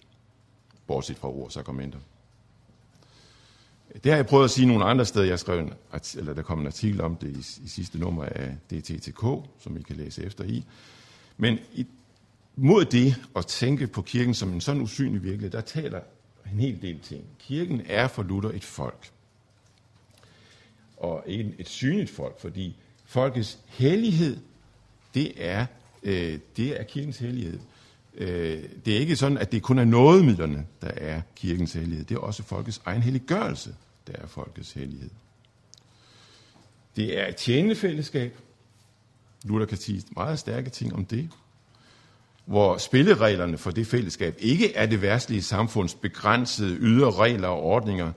bortset 0.87 1.17
fra 1.17 1.27
ord 1.27 1.45
og 1.45 1.51
sakramenter. 1.51 1.99
Det 3.93 4.11
har 4.11 4.15
jeg 4.15 4.25
prøvet 4.25 4.43
at 4.43 4.51
sige 4.51 4.67
nogle 4.67 4.85
andre 4.85 5.05
steder. 5.05 5.25
Jeg 5.25 5.39
skrev 5.39 5.59
en, 5.59 5.73
eller 6.17 6.33
der 6.33 6.41
kom 6.41 6.59
en 6.59 6.67
artikel 6.67 7.01
om 7.01 7.15
det 7.15 7.37
i, 7.37 7.65
i 7.65 7.67
sidste 7.67 7.99
nummer 7.99 8.23
af 8.23 8.55
DTTK, 8.69 9.25
som 9.59 9.77
I 9.77 9.81
kan 9.81 9.95
læse 9.95 10.23
efter 10.23 10.43
i. 10.43 10.65
Men 11.37 11.59
i, 11.73 11.85
mod 12.55 12.85
det 12.85 13.15
at 13.35 13.45
tænke 13.45 13.87
på 13.87 14.01
kirken 14.01 14.33
som 14.33 14.53
en 14.53 14.61
sådan 14.61 14.81
usynlig 14.81 15.23
virkelighed, 15.23 15.51
der 15.51 15.61
taler 15.61 15.99
en 16.51 16.59
hel 16.59 16.81
del 16.81 16.99
ting. 16.99 17.23
Kirken 17.39 17.81
er 17.85 18.07
for 18.07 18.23
Luther 18.23 18.51
et 18.51 18.63
folk. 18.63 19.11
Og 20.97 21.23
ikke 21.27 21.55
et 21.59 21.69
synligt 21.69 22.09
folk, 22.09 22.39
fordi 22.39 22.75
folkets 23.05 23.59
hellighed, 23.67 24.37
det 25.13 25.45
er, 25.45 25.65
øh, 26.03 26.39
det 26.57 26.79
er 26.79 26.83
kirkens 26.83 27.17
hellighed. 27.17 27.59
Øh, 28.17 28.63
det 28.85 28.95
er 28.95 28.99
ikke 28.99 29.15
sådan, 29.15 29.37
at 29.37 29.51
det 29.51 29.61
kun 29.61 29.79
er 29.79 29.85
nådemidlerne, 29.85 30.65
der 30.81 30.91
er 30.95 31.21
kirkens 31.35 31.73
hellighed. 31.73 32.05
Det 32.05 32.15
er 32.15 32.19
også 32.19 32.43
folkets 32.43 32.81
egen 32.85 33.01
helliggørelse, 33.01 33.75
der 34.07 34.13
er 34.13 34.27
folkets 34.27 34.71
hellighed. 34.73 35.09
Det 36.95 37.19
er 37.19 37.27
et 37.27 37.35
tjenefællesskab. 37.35 38.37
Luther 39.43 39.65
kan 39.65 39.77
sige 39.77 40.03
meget 40.15 40.39
stærke 40.39 40.69
ting 40.69 40.93
om 40.93 41.05
det. 41.05 41.29
Hvor 42.45 42.77
spillereglerne 42.77 43.57
for 43.57 43.71
det 43.71 43.87
fællesskab 43.87 44.35
ikke 44.39 44.73
er 44.73 44.85
det 44.85 45.01
værtslige 45.01 45.41
samfunds 45.41 45.93
begrænsede 45.93 46.77
ydre 46.77 47.11
regler 47.11 47.47
og 47.47 47.61
ordninger. 47.61 48.11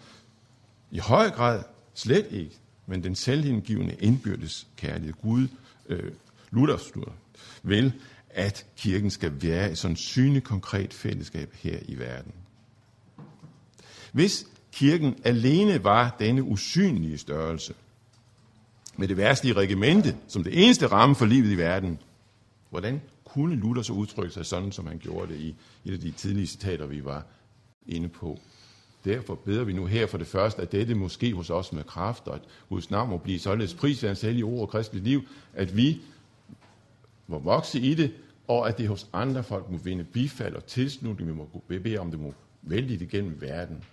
I 0.90 0.98
høj 0.98 1.30
grad 1.30 1.62
slet 1.94 2.26
ikke, 2.30 2.56
men 2.86 3.04
den 3.04 3.14
selvhengivende 3.14 3.94
indbyrdes 4.00 4.66
kærlighed. 4.76 5.14
Gud, 5.22 5.48
øh, 5.88 6.12
Luther, 6.50 6.78
Luther 6.94 7.12
vil, 7.62 7.92
at 8.34 8.66
kirken 8.76 9.10
skal 9.10 9.42
være 9.42 9.70
et 9.70 9.78
sådan 9.78 9.96
synligt 9.96 10.44
konkret 10.44 10.94
fællesskab 10.94 11.54
her 11.54 11.78
i 11.88 11.98
verden. 11.98 12.32
Hvis 14.12 14.46
kirken 14.72 15.16
alene 15.24 15.84
var 15.84 16.16
denne 16.18 16.42
usynlige 16.42 17.18
størrelse, 17.18 17.74
med 18.96 19.08
det 19.08 19.16
værstlige 19.16 19.54
regimente 19.54 20.16
som 20.28 20.44
det 20.44 20.64
eneste 20.64 20.86
ramme 20.86 21.14
for 21.14 21.26
livet 21.26 21.50
i 21.52 21.58
verden, 21.58 21.98
hvordan 22.70 23.00
kunne 23.24 23.56
Luther 23.56 23.82
så 23.82 23.92
udtrykke 23.92 24.34
sig 24.34 24.46
sådan, 24.46 24.72
som 24.72 24.86
han 24.86 24.98
gjorde 24.98 25.32
det 25.32 25.40
i 25.40 25.54
et 25.84 25.92
af 25.92 26.00
de 26.00 26.10
tidlige 26.10 26.46
citater, 26.46 26.86
vi 26.86 27.04
var 27.04 27.26
inde 27.86 28.08
på. 28.08 28.40
Derfor 29.04 29.34
beder 29.34 29.64
vi 29.64 29.72
nu 29.72 29.86
her 29.86 30.06
for 30.06 30.18
det 30.18 30.26
første, 30.26 30.62
at 30.62 30.72
dette 30.72 30.94
måske 30.94 31.32
hos 31.32 31.50
os 31.50 31.72
med 31.72 31.84
kraft, 31.84 32.28
og 32.28 32.34
at 32.34 32.42
Guds 32.68 32.90
navn 32.90 33.10
må 33.10 33.18
blive 33.18 33.38
således 33.38 33.74
prisværens 33.74 34.20
hellige 34.20 34.44
ord 34.44 34.60
og 34.60 34.68
kristeligt 34.68 35.04
liv, 35.04 35.22
at 35.54 35.76
vi 35.76 36.00
må 37.26 37.38
vokse 37.38 37.80
i 37.80 37.94
det, 37.94 38.12
og 38.48 38.68
at 38.68 38.78
det 38.78 38.88
hos 38.88 39.08
andre 39.12 39.44
folk 39.44 39.70
må 39.70 39.78
vinde 39.78 40.04
bifald 40.04 40.54
og 40.54 40.66
tilslutning. 40.66 41.28
Vi 41.28 41.34
må 41.34 41.62
bede 41.68 41.98
om 41.98 42.10
det 42.10 42.20
må 42.20 42.34
vælge 42.62 42.98
det 42.98 43.02
igennem 43.02 43.40
verden, 43.40 43.84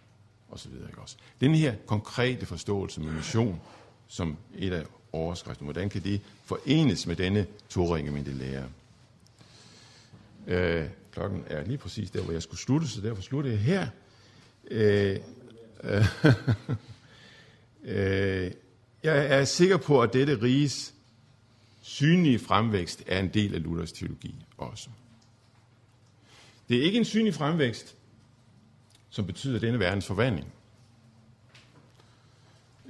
og 0.49 0.59
så 0.59 0.69
videre. 0.69 0.89
Ikke 0.89 1.01
også? 1.01 1.17
Den 1.41 1.55
her 1.55 1.75
konkrete 1.85 2.45
forståelse 2.45 3.01
med 3.01 3.11
mission, 3.11 3.61
som 4.07 4.37
et 4.57 4.73
af 4.73 4.83
overskriften, 5.11 5.65
hvordan 5.65 5.89
kan 5.89 6.03
det 6.03 6.21
forenes 6.45 7.07
med 7.07 7.15
denne 7.15 7.45
toregimente 7.69 8.33
lære? 8.33 8.65
Øh, 10.47 10.85
klokken 11.11 11.43
er 11.47 11.65
lige 11.65 11.77
præcis 11.77 12.11
der, 12.11 12.21
hvor 12.21 12.33
jeg 12.33 12.41
skulle 12.41 12.59
slutte, 12.59 12.87
så 12.87 13.01
derfor 13.01 13.21
slutter 13.21 13.51
jeg 13.51 13.59
her. 13.59 13.87
Øh, 14.71 15.17
øh, 15.83 16.05
øh, 17.83 18.51
jeg 19.03 19.39
er 19.39 19.45
sikker 19.45 19.77
på, 19.77 20.01
at 20.01 20.13
dette 20.13 20.41
riges 20.41 20.93
synlige 21.81 22.39
fremvækst 22.39 23.03
er 23.07 23.19
en 23.19 23.29
del 23.29 23.55
af 23.55 23.63
Luthers 23.63 23.91
teologi 23.91 24.35
også. 24.57 24.89
Det 26.69 26.77
er 26.77 26.83
ikke 26.83 26.97
en 26.97 27.05
synlig 27.05 27.33
fremvækst, 27.33 27.95
som 29.09 29.25
betyder 29.25 29.59
denne 29.59 29.79
verdens 29.79 30.05
forvandling. 30.05 30.53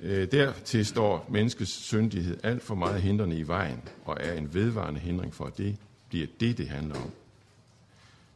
Øh, 0.01 0.31
dertil 0.31 0.85
står 0.85 1.27
menneskets 1.29 1.71
syndighed 1.71 2.37
alt 2.43 2.63
for 2.63 2.75
meget 2.75 3.01
hindrende 3.01 3.37
i 3.37 3.47
vejen, 3.47 3.81
og 4.05 4.17
er 4.19 4.33
en 4.33 4.53
vedvarende 4.53 4.99
hindring 4.99 5.33
for, 5.33 5.45
at 5.45 5.57
det 5.57 5.77
bliver 6.09 6.27
det, 6.39 6.57
det 6.57 6.69
handler 6.69 6.95
om. 6.95 7.11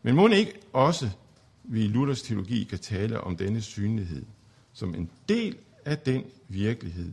Men 0.04 0.16
må 0.16 0.28
ikke 0.28 0.54
også 0.74 1.10
vi 1.64 1.86
i 1.86 1.88
Luthers 1.88 2.22
teologi 2.22 2.64
kan 2.64 2.80
tale 2.80 3.22
om 3.22 3.38
denne 3.38 3.62
synlighed 3.62 4.26
som 4.76 4.96
en 4.96 5.10
del 5.30 5.58
af 5.86 5.98
den 5.98 6.26
virkelighed, 6.48 7.12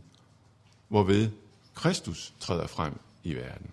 hvorved 0.87 1.31
Kristus 1.73 2.33
træder 2.39 2.67
frem 2.67 2.93
i 3.23 3.33
verden. 3.35 3.71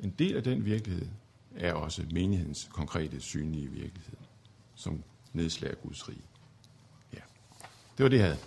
En 0.00 0.10
del 0.10 0.36
af 0.36 0.42
den 0.42 0.64
virkelighed, 0.64 1.08
er 1.56 1.72
også 1.72 2.06
menighedens 2.12 2.68
konkrete 2.72 3.20
synlige 3.20 3.68
virkelighed, 3.68 4.18
som 4.74 5.02
nedslager 5.32 5.74
Guds 5.74 6.08
rige. 6.08 6.22
Ja, 7.14 7.20
det 7.98 8.02
var 8.02 8.08
det, 8.08 8.18
jeg 8.18 8.24
havde. 8.26 8.38